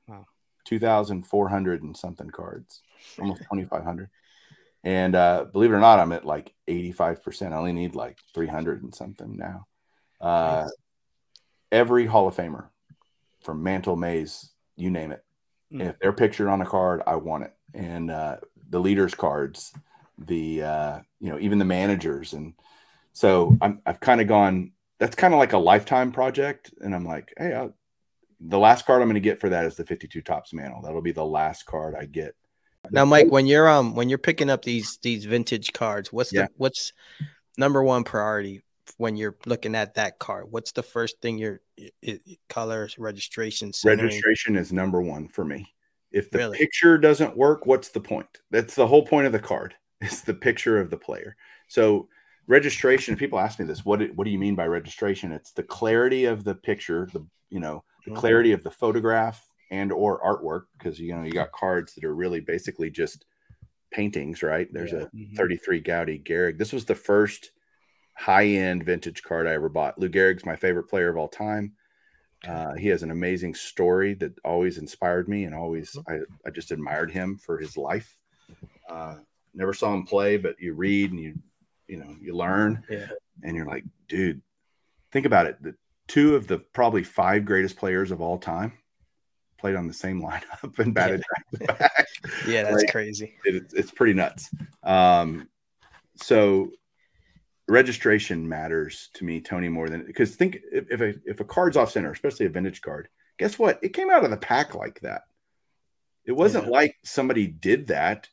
[0.09, 0.27] Wow.
[0.65, 2.83] 2,400 and something cards,
[3.19, 4.09] almost 2,500.
[4.85, 7.53] And uh, believe it or not, I'm at like 85%.
[7.53, 9.67] I only need like 300 and something now.
[10.21, 10.73] Uh, Nice.
[11.73, 12.69] Every Hall of Famer
[13.43, 15.24] from Mantle Mays, you name it.
[15.75, 15.81] Mm.
[15.81, 17.55] And if they're pictured on a card, I want it.
[17.75, 18.37] And uh,
[18.71, 19.73] the leaders' cards,
[20.19, 22.33] the, uh, you know, even the managers.
[22.33, 22.55] And
[23.13, 26.73] so I'm, I've kind of gone, that's kind of like a lifetime project.
[26.81, 27.69] And I'm like, hey, i
[28.41, 30.83] the last card I'm going to get for that is the 52 Topps mantle.
[30.83, 32.35] That'll be the last card I get.
[32.91, 36.43] Now, Mike, when you're um when you're picking up these these vintage cards, what's Yeah.
[36.43, 36.93] the what's
[37.57, 38.63] number one priority
[38.97, 40.47] when you're looking at that card?
[40.51, 42.19] What's the first thing you're i- i-
[42.99, 44.05] registration, centering?
[44.05, 45.75] Registration is number one for me.
[46.11, 46.59] If the Really?
[46.59, 48.41] picture doesn't work, what's the point?
[48.51, 49.75] That's the whole point of the card.
[50.01, 51.35] It's the picture of the player.
[51.67, 52.09] So
[52.47, 55.33] registration, people ask me this, what do, what do you mean by registration?
[55.33, 59.91] It's the clarity of the picture, the you know, the clarity of the photograph and
[59.93, 63.25] or artwork, because you know, you got cards that are really basically just
[63.91, 64.69] paintings, right?
[64.73, 65.05] There's Yeah.
[65.05, 65.37] a Mhm.
[65.37, 66.59] 33 Goudey Gehrig.
[66.59, 67.53] This was the first
[68.15, 69.99] high-end vintage card I ever bought.
[69.99, 71.73] Lou Gehrig's my favorite player of all time.
[72.47, 76.71] Uh, he has an amazing story that always inspired me and always I, I just
[76.73, 78.17] admired him for his life.
[78.89, 79.17] Uh,
[79.55, 81.35] never saw him play, but you read and you
[81.89, 83.07] you know you learn Yeah.
[83.43, 84.43] and you're like, dude,
[85.11, 85.63] think about it.
[85.63, 85.75] The
[86.07, 88.73] two of the probably five greatest players of all time
[89.59, 91.23] played on the same lineup and batted
[91.59, 92.07] back back.
[92.47, 93.35] Yeah, that's Like, crazy.
[93.45, 94.51] it, it's pretty nuts.
[94.83, 95.49] Um,
[96.17, 96.71] so
[97.69, 101.77] registration matters to me, Tony, more than because think if, if a if a card's
[101.77, 103.09] off center, especially a vintage card,
[103.39, 103.79] guess what?
[103.83, 105.23] It came out of the pack like that.
[106.25, 106.71] It wasn't Yeah.
[106.71, 108.29] like somebody did that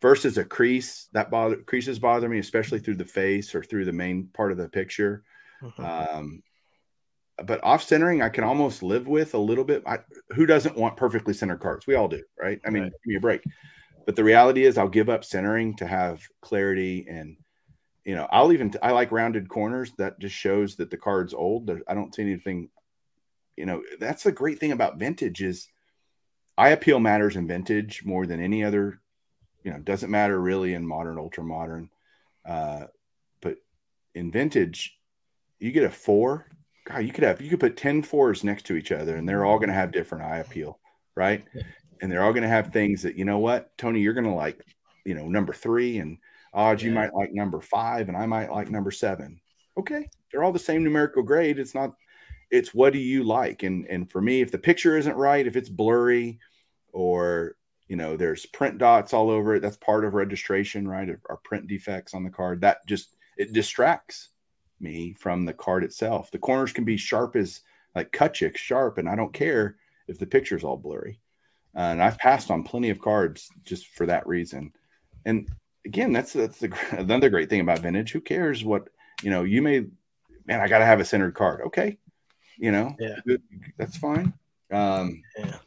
[0.00, 3.92] versus a crease that bother creases bother me, especially through the face or through the
[3.92, 5.22] main part of the picture.
[5.62, 6.14] Mhm.
[6.14, 6.42] Um,
[7.44, 9.82] but off centering, I can almost live with a little bit.
[9.86, 10.00] I,
[10.34, 11.86] who doesn't want perfectly centered cards?
[11.86, 12.60] We all do, right?
[12.64, 12.92] I mean, Right.
[12.92, 13.42] give me a break.
[14.06, 17.36] But the reality is, I'll give up centering to have clarity, and
[18.04, 19.92] you know, I'll even I like rounded corners.
[19.98, 21.66] That just shows that the card's old.
[21.66, 22.68] There, I don't see anything.
[23.56, 25.68] You know, that's the great thing about vintage is
[26.58, 29.00] eye appeal matters in vintage more than any other.
[29.62, 31.90] You know, doesn't matter really in modern, ultra modern.
[32.44, 32.86] Uh,
[33.40, 33.58] but
[34.14, 34.98] in vintage,
[35.60, 36.46] you get a four.
[36.84, 39.44] God, you could have you could put 10 fours next to each other, and they're
[39.44, 40.80] all going to have different eye appeal,
[41.14, 41.44] right?
[42.00, 44.32] And they're all going to have things that you know what, Tony, you're going to
[44.32, 44.60] like,
[45.04, 46.18] you know, number three, and
[46.52, 49.40] odds you might like number five, and I might like number seven.
[49.78, 51.58] Okay, they're all the same numerical grade.
[51.58, 51.94] It's not.
[52.50, 53.62] It's what do you like?
[53.62, 56.38] And and for me, if the picture isn't right, if it's blurry,
[56.92, 57.56] or
[57.88, 59.60] you know, there's print dots all over it.
[59.60, 61.08] That's part of registration, right?
[61.28, 62.60] Or print defects on the card.
[62.60, 64.30] That just it distracts
[64.80, 66.30] me from the card itself.
[66.30, 67.60] The corners can be sharp as
[67.94, 69.76] like Kutchik sharp, and I don't care
[70.08, 71.20] if the picture's all blurry.
[71.74, 74.72] Uh, and I've passed on plenty of cards just for that reason.
[75.24, 75.48] And
[75.84, 78.12] again, that's that's the, another great thing about vintage.
[78.12, 78.88] Who cares what
[79.22, 79.42] you know?
[79.44, 79.84] You may,
[80.46, 81.62] man, I got to have a centered card.
[81.66, 81.98] Okay,
[82.58, 83.16] you know, Yeah.
[83.78, 84.32] that's fine.
[84.70, 85.58] Um, Yeah.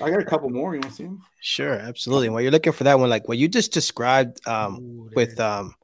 [0.00, 0.74] I got a couple more.
[0.74, 1.22] You want to see them?
[1.40, 2.26] Sure, absolutely.
[2.26, 5.40] And while you're looking for that one, like what you just described um Ooh, with
[5.40, 5.74] um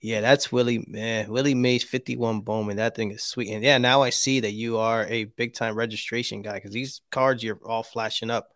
[0.00, 2.78] yeah, that's Willie man, Willie Mays 51 Bowman.
[2.78, 3.50] That thing is sweet.
[3.50, 7.02] And yeah, now I see that you are a big time registration guy because these
[7.12, 8.48] cards you're all flashing up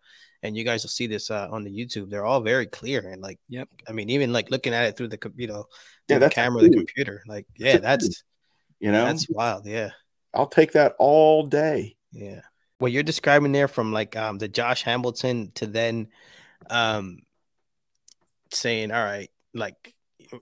[0.47, 2.09] and you guys will see this uh, on the YouTube.
[2.09, 3.69] They're all very clear and like Yep.
[3.87, 5.65] I mean, even like looking at it through the you know,
[6.07, 7.23] Yeah, the camera, the computer.
[7.27, 8.23] Like, yeah, that's
[8.79, 9.65] You know, that's wild.
[9.65, 9.91] Yeah.
[10.33, 11.97] I'll take that all day.
[12.11, 12.41] Yeah.
[12.79, 16.07] What you're describing there from like um the Josh Hamilton to then
[16.69, 17.19] um
[18.51, 19.93] saying, all right, like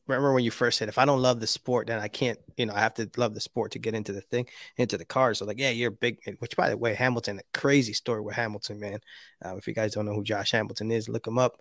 [0.07, 2.65] remember when you first said if I don't love the sport, then I can't, you
[2.65, 5.33] know, I have to love the sport to get into the thing, into the car.
[5.33, 8.79] So like, yeah, you're big, which by the way, Hamilton, a crazy story with Hamilton,
[8.79, 8.99] man.
[9.43, 11.57] Uh, if you guys don't know who Josh Hamilton is, look him up.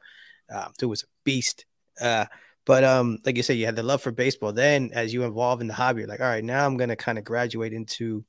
[0.53, 1.65] Um, dude was a beast.
[2.01, 2.27] Uh,
[2.67, 4.53] but um, like you said, you had the love for baseball.
[4.53, 7.19] Then as you evolve in the hobby, you're like, all right, now I'm gonna kind
[7.19, 8.25] of graduate into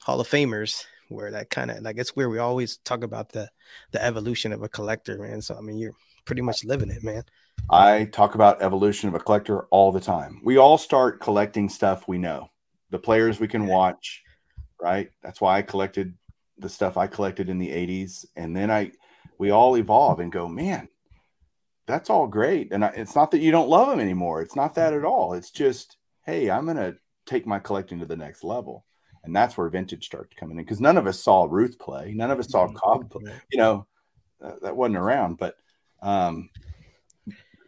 [0.00, 3.48] Hall of Famers, where that kind of like it's where we always talk about the
[3.92, 5.42] the evolution of a collector, man.
[5.42, 7.22] So I mean, you're pretty much living it, man.
[7.68, 10.40] I talk about evolution of a collector all the time.
[10.44, 12.50] We all start collecting stuff we know,
[12.90, 14.22] the players we can watch,
[14.80, 15.10] right?
[15.22, 16.14] That's why I collected
[16.58, 18.26] the stuff I collected in the 80s.
[18.36, 18.92] And then I,
[19.38, 20.88] we all evolve and go, man,
[21.86, 22.72] that's all great.
[22.72, 24.42] And I, it's not that you don't love them anymore.
[24.42, 25.34] It's not that at all.
[25.34, 26.94] It's just, hey, I'm gonna
[27.26, 28.84] take my collecting to the next level.
[29.24, 32.30] And that's where vintage starts coming in because none of us saw Ruth play, none
[32.30, 33.32] of us saw Cobb play.
[33.52, 33.86] You know,
[34.42, 35.36] uh, that wasn't around.
[35.36, 35.56] But
[36.00, 36.48] um,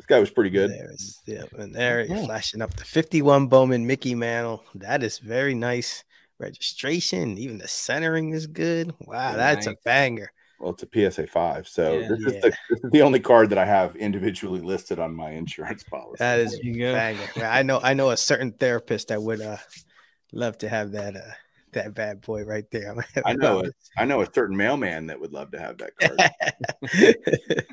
[0.03, 0.71] this guy was pretty good.
[0.71, 2.25] There's, yeah, and there yeah.
[2.25, 4.65] flashing up the 51 Bowman Mickey Mantle.
[4.75, 6.03] That is very nice
[6.39, 7.39] registration.
[7.39, 8.93] Even the centering is good.
[9.01, 9.75] Wow, that's nice.
[9.75, 10.33] a banger.
[10.59, 12.27] Well, it's a PSA five, so yeah, this, yeah.
[12.27, 15.83] Is the, this is the only card that I have individually listed on my insurance
[15.85, 16.17] policy.
[16.19, 17.45] That is banger.
[17.45, 17.81] I know.
[17.81, 19.59] I know a certain therapist that would uh,
[20.33, 21.17] love to have that.
[21.17, 21.21] Uh,
[21.73, 22.95] that bad boy right there.
[23.25, 23.75] I know it.
[23.97, 26.19] I know a certain mailman that would love to have that card.
[26.83, 27.67] that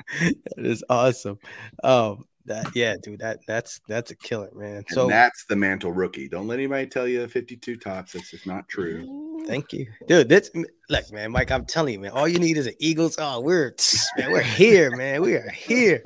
[0.58, 1.40] is awesome.
[1.84, 4.78] Um, that yeah, dude, that that's that's a killer, man.
[4.78, 6.28] And so that's the mantle rookie.
[6.28, 8.14] Don't let anybody tell you 52 Topps.
[8.14, 9.44] That's just not true.
[9.46, 10.30] Thank you, dude.
[10.30, 10.50] That's
[10.90, 11.52] look, man, Mike.
[11.52, 12.12] I'm telling you, man.
[12.12, 13.18] All you need is an Eagles.
[13.20, 13.76] Oh, we're
[14.18, 15.22] man, we're here, man.
[15.22, 16.04] We are here.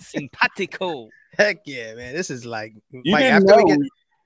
[0.00, 1.08] Simpatico.
[1.38, 2.14] Heck yeah, man.
[2.14, 3.64] This is like you Mike, didn't know.
[3.64, 3.78] Get,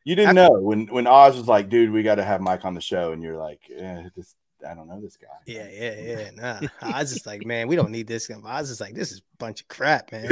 [0.09, 2.65] you didn't after, know when when Oz was like, dude, we got to have Mike
[2.65, 4.35] on the show, and you're like, eh, this
[4.67, 5.29] I don't know this guy.
[5.45, 6.31] Yeah, yeah, yeah.
[6.35, 8.31] Nah, I was just like, man, we don't need this.
[8.31, 10.27] I was just like, this is a bunch of crap, man.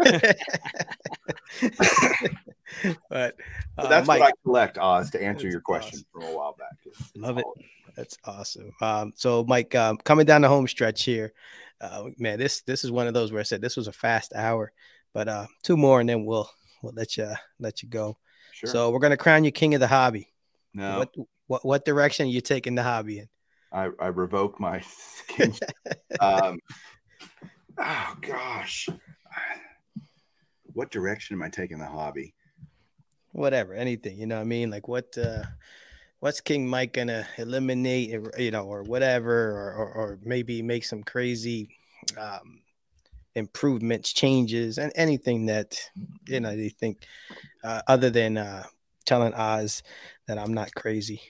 [3.10, 3.36] but
[3.76, 6.28] uh, that's Mike, what I collect, Oz, to answer your question awesome.
[6.28, 6.78] from a while back.
[6.86, 7.44] It's, Love it.
[7.94, 8.72] That's awesome.
[8.80, 11.34] Um, so, Mike, um, coming down the home stretch here,
[11.82, 14.32] uh, man, this this is one of those where I said this was a fast
[14.34, 14.72] hour,
[15.12, 16.48] but uh, two more and then we'll
[16.82, 18.16] we'll let you let you go.
[18.64, 18.70] Sure.
[18.70, 20.32] So we're gonna crown you king of the hobby.
[20.72, 20.98] No.
[20.98, 21.14] What
[21.46, 23.28] what what direction are you taking the hobby in?
[23.72, 24.80] I, I revoke my
[25.26, 25.54] skin.
[26.20, 26.58] um,
[27.78, 28.88] oh gosh,
[30.72, 32.34] what direction am I taking the hobby?
[33.32, 34.18] Whatever, anything.
[34.18, 34.70] You know what I mean?
[34.70, 35.16] Like what?
[35.18, 35.42] uh
[36.20, 38.10] What's King Mike gonna eliminate?
[38.38, 41.68] You know, or whatever, or or, or maybe make some crazy
[42.16, 42.60] um,
[43.34, 45.78] improvements, changes, and anything that
[46.26, 47.06] you know they think
[47.64, 48.64] uh, other than uh,
[49.04, 49.82] telling Oz
[50.26, 51.20] that I'm not crazy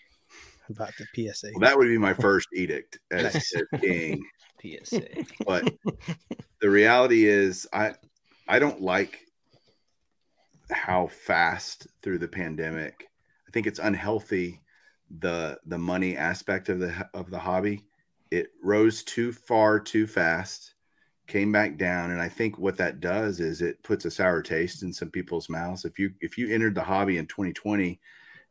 [0.68, 1.48] about the PSA.
[1.55, 4.24] Well, that would be my first edict as, as king.
[4.62, 5.09] PSA.
[5.44, 5.74] But
[6.61, 7.94] the reality is, I
[8.48, 9.20] I don't like
[10.70, 13.09] how fast through the pandemic.
[13.46, 14.61] I think it's unhealthy
[15.20, 17.84] the the money aspect of the of the hobby.
[18.30, 20.71] It rose too far too fast,
[21.26, 24.82] came back down, and I think what that does is it puts a sour taste
[24.82, 25.84] in some people's mouths.
[25.84, 28.00] If you if you entered the hobby in 2020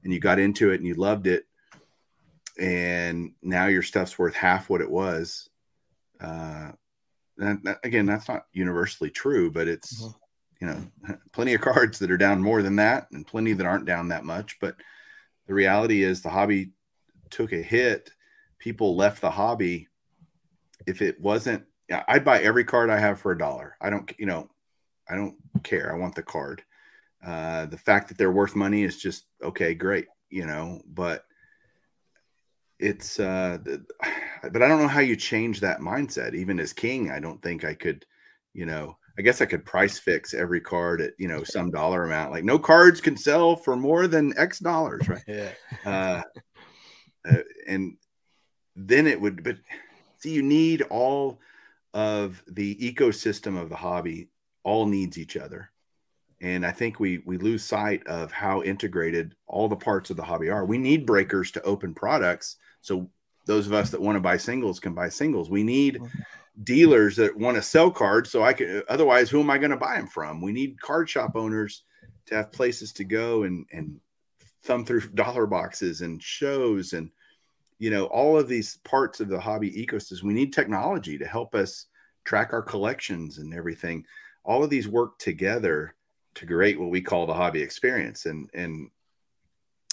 [0.03, 1.45] and you got into it and you loved it,
[2.59, 5.49] and now your stuff's worth half what it was.
[6.19, 6.71] Uh,
[7.37, 10.65] that, that, again, that's not universally true, but it's mm-hmm.
[10.65, 13.85] you know plenty of cards that are down more than that, and plenty that aren't
[13.85, 14.59] down that much.
[14.59, 14.75] But
[15.47, 16.71] the reality is, the hobby
[17.29, 18.11] took a hit.
[18.59, 19.87] People left the hobby.
[20.87, 21.63] If it wasn't,
[22.07, 23.75] I'd buy every card I have for a dollar.
[23.81, 24.49] I don't, you know,
[25.09, 25.93] I don't care.
[25.93, 26.63] I want the card.
[27.25, 30.81] Uh, the fact that they're worth money is just okay, great, you know.
[30.87, 31.25] But
[32.81, 33.59] it's uh
[34.51, 37.63] but i don't know how you change that mindset even as king i don't think
[37.63, 38.05] i could
[38.53, 42.03] you know i guess i could price fix every card at you know some dollar
[42.03, 45.51] amount like no cards can sell for more than x dollars right yeah
[45.85, 46.21] uh,
[47.29, 47.95] uh, and
[48.75, 49.57] then it would but
[50.17, 51.39] see you need all
[51.93, 54.29] of the ecosystem of the hobby
[54.63, 55.69] all needs each other
[56.41, 60.23] and i think we we lose sight of how integrated all the parts of the
[60.23, 63.09] hobby are we need breakers to open products so
[63.45, 65.49] those of us that want to buy singles can buy singles.
[65.49, 66.63] We need mm-hmm.
[66.63, 69.77] dealers that want to sell cards so I can otherwise who am I going to
[69.77, 70.41] buy them from?
[70.41, 71.83] We need card shop owners
[72.27, 73.99] to have places to go and and
[74.63, 77.09] thumb through dollar boxes and shows and
[77.81, 80.21] you know all of these parts of the hobby ecosystem.
[80.23, 81.87] We need technology to help us
[82.23, 84.05] track our collections and everything.
[84.45, 85.95] All of these work together
[86.35, 88.91] to create what we call the hobby experience and and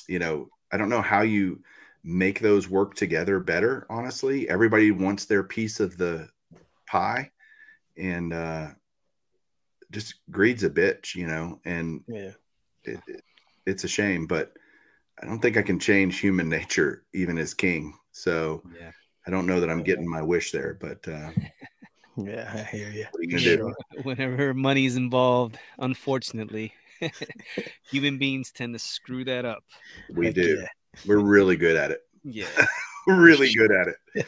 [0.06, 1.62] you know I don't know how you
[2.04, 6.28] make those work together better honestly everybody wants their piece of the
[6.86, 7.30] pie
[7.96, 8.68] and uh
[9.90, 12.30] just greed's a bitch you know and yeah
[12.84, 13.24] it, it,
[13.66, 14.52] it's a shame but
[15.22, 18.90] i don't think i can change human nature even as king so yeah
[19.26, 21.30] i don't know that i'm getting my wish there but uh
[22.16, 23.74] yeah i hear you, you sure.
[24.02, 26.72] whenever money's involved unfortunately
[27.90, 29.62] human beings tend to screw that up
[30.14, 30.66] we Heck do yeah.
[31.06, 32.00] We're really good at it.
[32.24, 32.46] Yeah.
[33.06, 34.26] We're really good at it.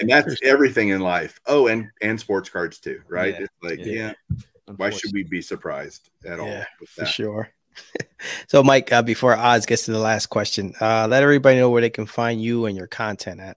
[0.00, 1.40] and that's everything in life.
[1.46, 3.34] Oh, and and sports cards too, right?
[3.34, 3.44] Yeah.
[3.44, 4.12] It's like, yeah.
[4.30, 4.74] yeah.
[4.76, 6.62] Why should we be surprised at all?
[6.86, 7.50] For sure.
[8.48, 11.80] so, Mike, uh, before Oz gets to the last question, uh, let everybody know where
[11.80, 13.56] they can find you and your content at.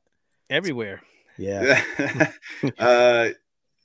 [0.49, 1.01] Everywhere.
[1.37, 1.81] Yeah.
[2.79, 3.29] uh,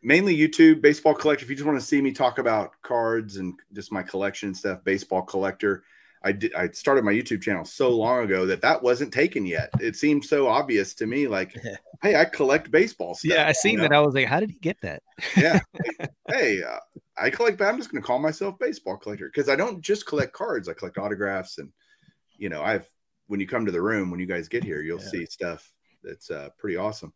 [0.03, 1.45] mainly YouTube, baseball collector.
[1.45, 4.85] If you just want to see me talk about cards and just my collection stuff,
[4.85, 5.85] baseball collector.
[6.23, 6.55] I did.
[6.55, 9.71] I started my YouTube channel so long ago that that wasn't taken yet.
[9.81, 11.27] It seemed so obvious to me.
[11.27, 11.55] Like,
[12.03, 13.31] hey, I collect baseball stuff.
[13.33, 13.93] Yeah, I seen you that.
[13.93, 15.03] I was like, how did he get that?
[15.37, 15.61] yeah.
[16.29, 16.79] hey, uh,
[17.17, 17.61] I collect.
[17.63, 20.69] I'm just going to call myself baseball collector because I don't just collect cards.
[20.69, 21.71] I collect autographs, and
[22.37, 22.87] you know, I've
[23.29, 25.09] when you come to the room when you guys get here, you'll Yeah.
[25.09, 27.13] see stuff that's uh, pretty awesome.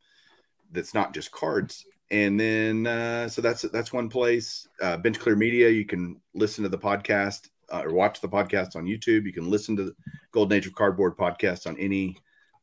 [0.72, 1.84] That's not just cards.
[2.10, 4.66] And then, uh, so that's that's one place.
[4.80, 5.68] Uh, Bench Clear Media.
[5.68, 9.24] You can listen to the podcast uh, or watch the podcast on YouTube.
[9.24, 9.94] You can listen to the
[10.32, 12.16] Golden Age of Cardboard podcast on any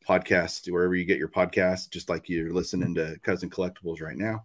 [0.08, 4.44] podcast wherever you get your podcast, just like you're listening to Cousin Collectibles right now.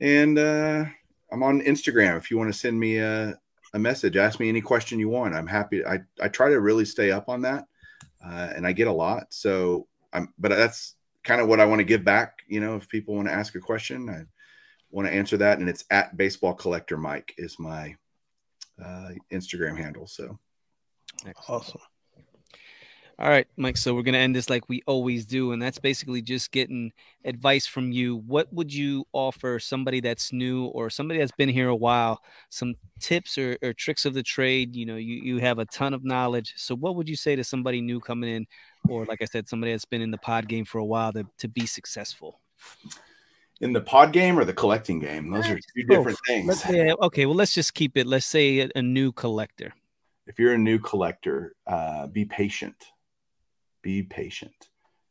[0.00, 0.84] And uh,
[1.32, 2.16] I'm on Instagram.
[2.16, 3.38] If you want to send me a,
[3.74, 5.34] a message, ask me any question you want.
[5.34, 5.84] I'm happy.
[5.84, 7.66] I, I try to really stay up on that,
[8.24, 9.32] uh, and I get a lot.
[9.32, 12.38] So I'm, but that's kind of what I want to give back.
[12.48, 14.24] You know, if people want to ask a question, I
[14.90, 15.58] want to answer that.
[15.58, 17.96] And it's at Baseball Collector Mike is my
[18.82, 20.06] uh, Instagram handle.
[20.06, 20.38] So
[21.48, 21.80] Awesome.
[23.18, 23.78] All right, Mike.
[23.78, 26.92] So we're gonna end this like we always do, and that's basically just getting
[27.24, 28.16] advice from you.
[28.26, 32.20] What would you offer somebody that's new or somebody that's been here a while?
[32.50, 34.76] Some tips or, or tricks of the trade.
[34.76, 36.52] You know, you you have a ton of knowledge.
[36.56, 38.46] So what would you say to somebody new coming in,
[38.86, 41.26] or like I said, somebody that's been in the pod game for a while to
[41.38, 42.42] to be successful?
[43.60, 46.62] In the pod game or the collecting game, those are two different things.
[46.68, 47.26] Yeah, okay.
[47.26, 48.06] Well, let's just keep it.
[48.06, 49.72] Let's say a, a new collector.
[50.26, 52.76] if you're a new collector, uh, be patient.
[53.82, 54.68] Be patient.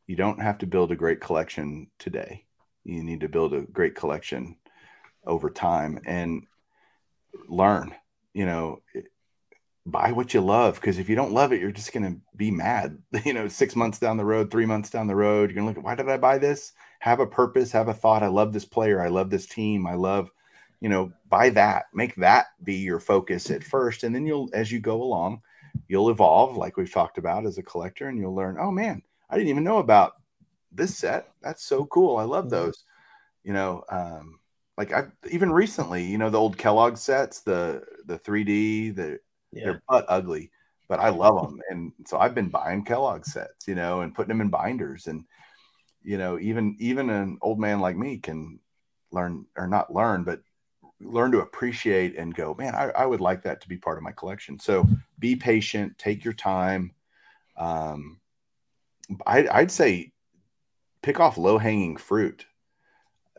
[0.07, 2.45] You don't have to build a great collection today.
[2.83, 4.57] You need to build a great collection
[5.25, 6.45] over time and
[7.47, 7.95] learn.
[8.33, 8.81] You know,
[9.85, 12.51] buy what you love because if you don't love it, you're just going to be
[12.51, 13.01] mad.
[13.25, 15.69] You know, six months down the road, three months down the road, you're going to
[15.69, 16.73] look at why did I buy this?
[17.05, 18.23] Have a purpose, have a thought.
[18.23, 18.99] I love this player.
[18.99, 19.85] I love this team.
[19.85, 20.31] I love,
[20.81, 21.85] you know, buy that.
[21.93, 24.03] Make that be your focus at first.
[24.03, 25.41] And then you'll, as you go along,
[25.87, 29.35] you'll evolve, like we've talked about as a collector, and you'll learn, oh man, I
[29.37, 30.13] didn't even know about
[30.71, 31.29] this set.
[31.43, 32.17] That's so cool.
[32.17, 32.85] I love those.
[33.43, 34.39] You know, um,
[34.75, 39.19] like I even recently, you know, the old Kellogg sets, the the 3D, the
[39.51, 39.65] Yeah.
[39.65, 40.49] they're butt ugly,
[40.89, 41.61] but I love them.
[41.69, 45.05] And so I've been buying Kellogg sets, you know, and putting them in binders.
[45.05, 45.23] And,
[46.05, 48.59] you know, even even an old man like me can
[49.11, 50.41] learn or not learn, but
[51.01, 54.03] learn to appreciate and go, man, I, I would like that to be part of
[54.03, 54.59] my collection.
[54.59, 54.87] So
[55.19, 56.93] be patient, take your time.
[57.57, 58.19] Um,
[59.25, 60.13] I, I'd say
[61.01, 62.45] pick off low hanging fruit.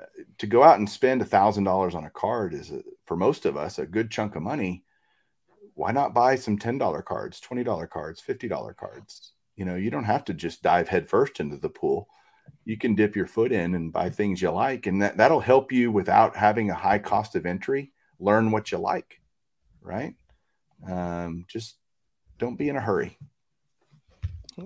[0.00, 0.04] Uh,
[0.38, 3.46] To go out and spend a thousand dollars on a card is a, for most
[3.46, 4.84] of us a good chunk of money
[5.76, 9.32] why not buy some $10 cards, $20 cards, $50 cards?
[9.56, 12.08] You know, you don't have to just dive headfirst into the pool.
[12.64, 15.70] You can dip your foot in and buy things you like, and that, that'll help
[15.70, 17.92] you without having a high cost of entry.
[18.18, 19.20] Learn what you like,
[19.80, 20.14] right?
[20.88, 21.76] Um, just
[22.38, 23.18] don't be in a hurry.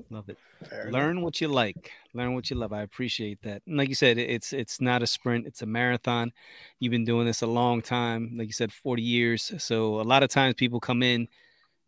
[0.08, 0.38] Love it.
[0.68, 0.92] Fair enough.
[0.92, 4.18] learn what you like learn what you love i appreciate that and like you said
[4.18, 6.30] it's it's not a sprint it's a marathon
[6.78, 10.22] you've been doing this a long time like you said 40 years so a lot
[10.22, 11.26] of times people come in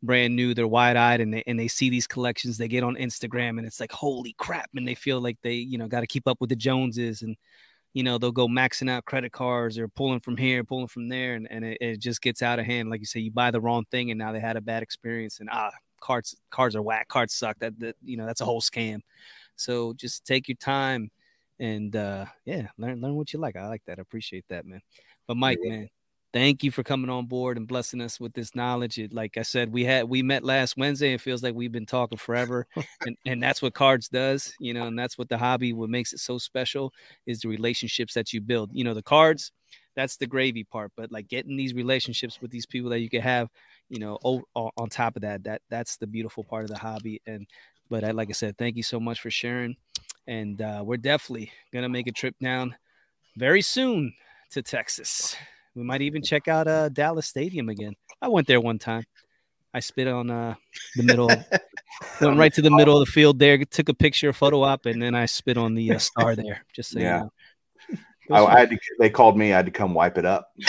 [0.03, 3.57] brand new they're wide-eyed and they and they see these collections they get on instagram
[3.59, 6.27] and it's like holy crap and they feel like they you know got to keep
[6.27, 7.37] up with the joneses and
[7.95, 11.35] you know they'll go maxing out credit cards or pulling from here pulling from there
[11.35, 12.91] and, and it, it just gets out of hand.
[12.91, 15.41] Like you say you buy the wrong thing and now they had a bad experience
[15.41, 18.61] and ah cards cards are whack cards suck that, that you know that's a whole
[18.61, 19.01] scam.
[19.57, 21.11] So just take your time
[21.61, 23.57] and uh yeah learn learn what you like.
[23.57, 23.99] I like that.
[23.99, 24.81] I appreciate that man.
[25.27, 25.89] But mike man
[26.33, 28.99] thank you for coming on board and blessing us with this knowledge.
[28.99, 31.87] It, like i said we had we met last wednesday it feels like we've been
[31.87, 32.67] talking forever
[33.07, 36.13] and and that's what cards does you know and that's what the hobby what makes
[36.13, 36.93] it so special
[37.27, 38.71] is the relationships that you build.
[38.73, 39.53] You know the cards
[39.95, 43.21] that's the gravy part but like getting these relationships with these people that you can
[43.21, 43.49] have
[43.89, 46.79] you know o- on on top of that that that's the beautiful part of the
[46.79, 47.47] hobby and
[47.91, 49.77] but I, like i said thank you so much for sharing
[50.27, 52.75] and uh, we're definitely gonna make a trip down
[53.37, 54.15] very soon
[54.51, 55.37] to texas
[55.75, 59.05] we might even check out uh dallas stadium again i went there one time
[59.75, 60.55] i spit on uh
[60.97, 61.29] the middle
[62.21, 65.03] went right to the middle of the field there took a picture photo op and
[65.03, 67.17] then i spit on the uh, star there just so Yeah.
[67.17, 67.31] you know
[68.37, 69.53] I, I had to, they called me.
[69.53, 70.53] I had to come wipe it up.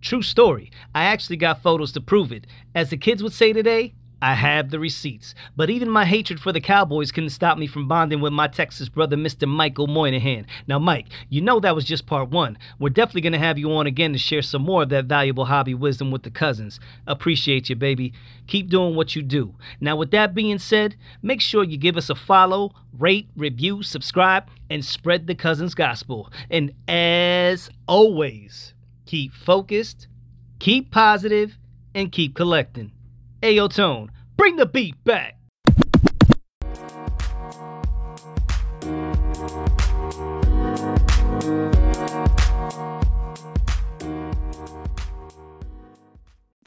[0.00, 0.70] True story.
[0.94, 2.46] I actually got photos to prove it.
[2.74, 5.34] As the kids would say today, I have the receipts.
[5.56, 8.88] But even my hatred for the Cowboys couldn't stop me from bonding with my Texas
[8.88, 9.46] brother, Mr.
[9.48, 10.46] Michael Moynihan.
[10.66, 12.58] Now, Mike, you know that was just part one.
[12.78, 15.44] We're definitely going to have you on again to share some more of that valuable
[15.44, 16.80] hobby wisdom with the cousins.
[17.06, 18.12] Appreciate you, baby.
[18.48, 19.54] Keep doing what you do.
[19.80, 24.48] Now, with that being said, make sure you give us a follow, rate, review, subscribe,
[24.68, 26.32] and spread the cousins gospel.
[26.50, 28.74] And as always,
[29.06, 30.08] keep focused,
[30.58, 31.56] keep positive,
[31.94, 32.92] and keep collecting.
[33.40, 35.36] Ayo Tone, bring the beat back.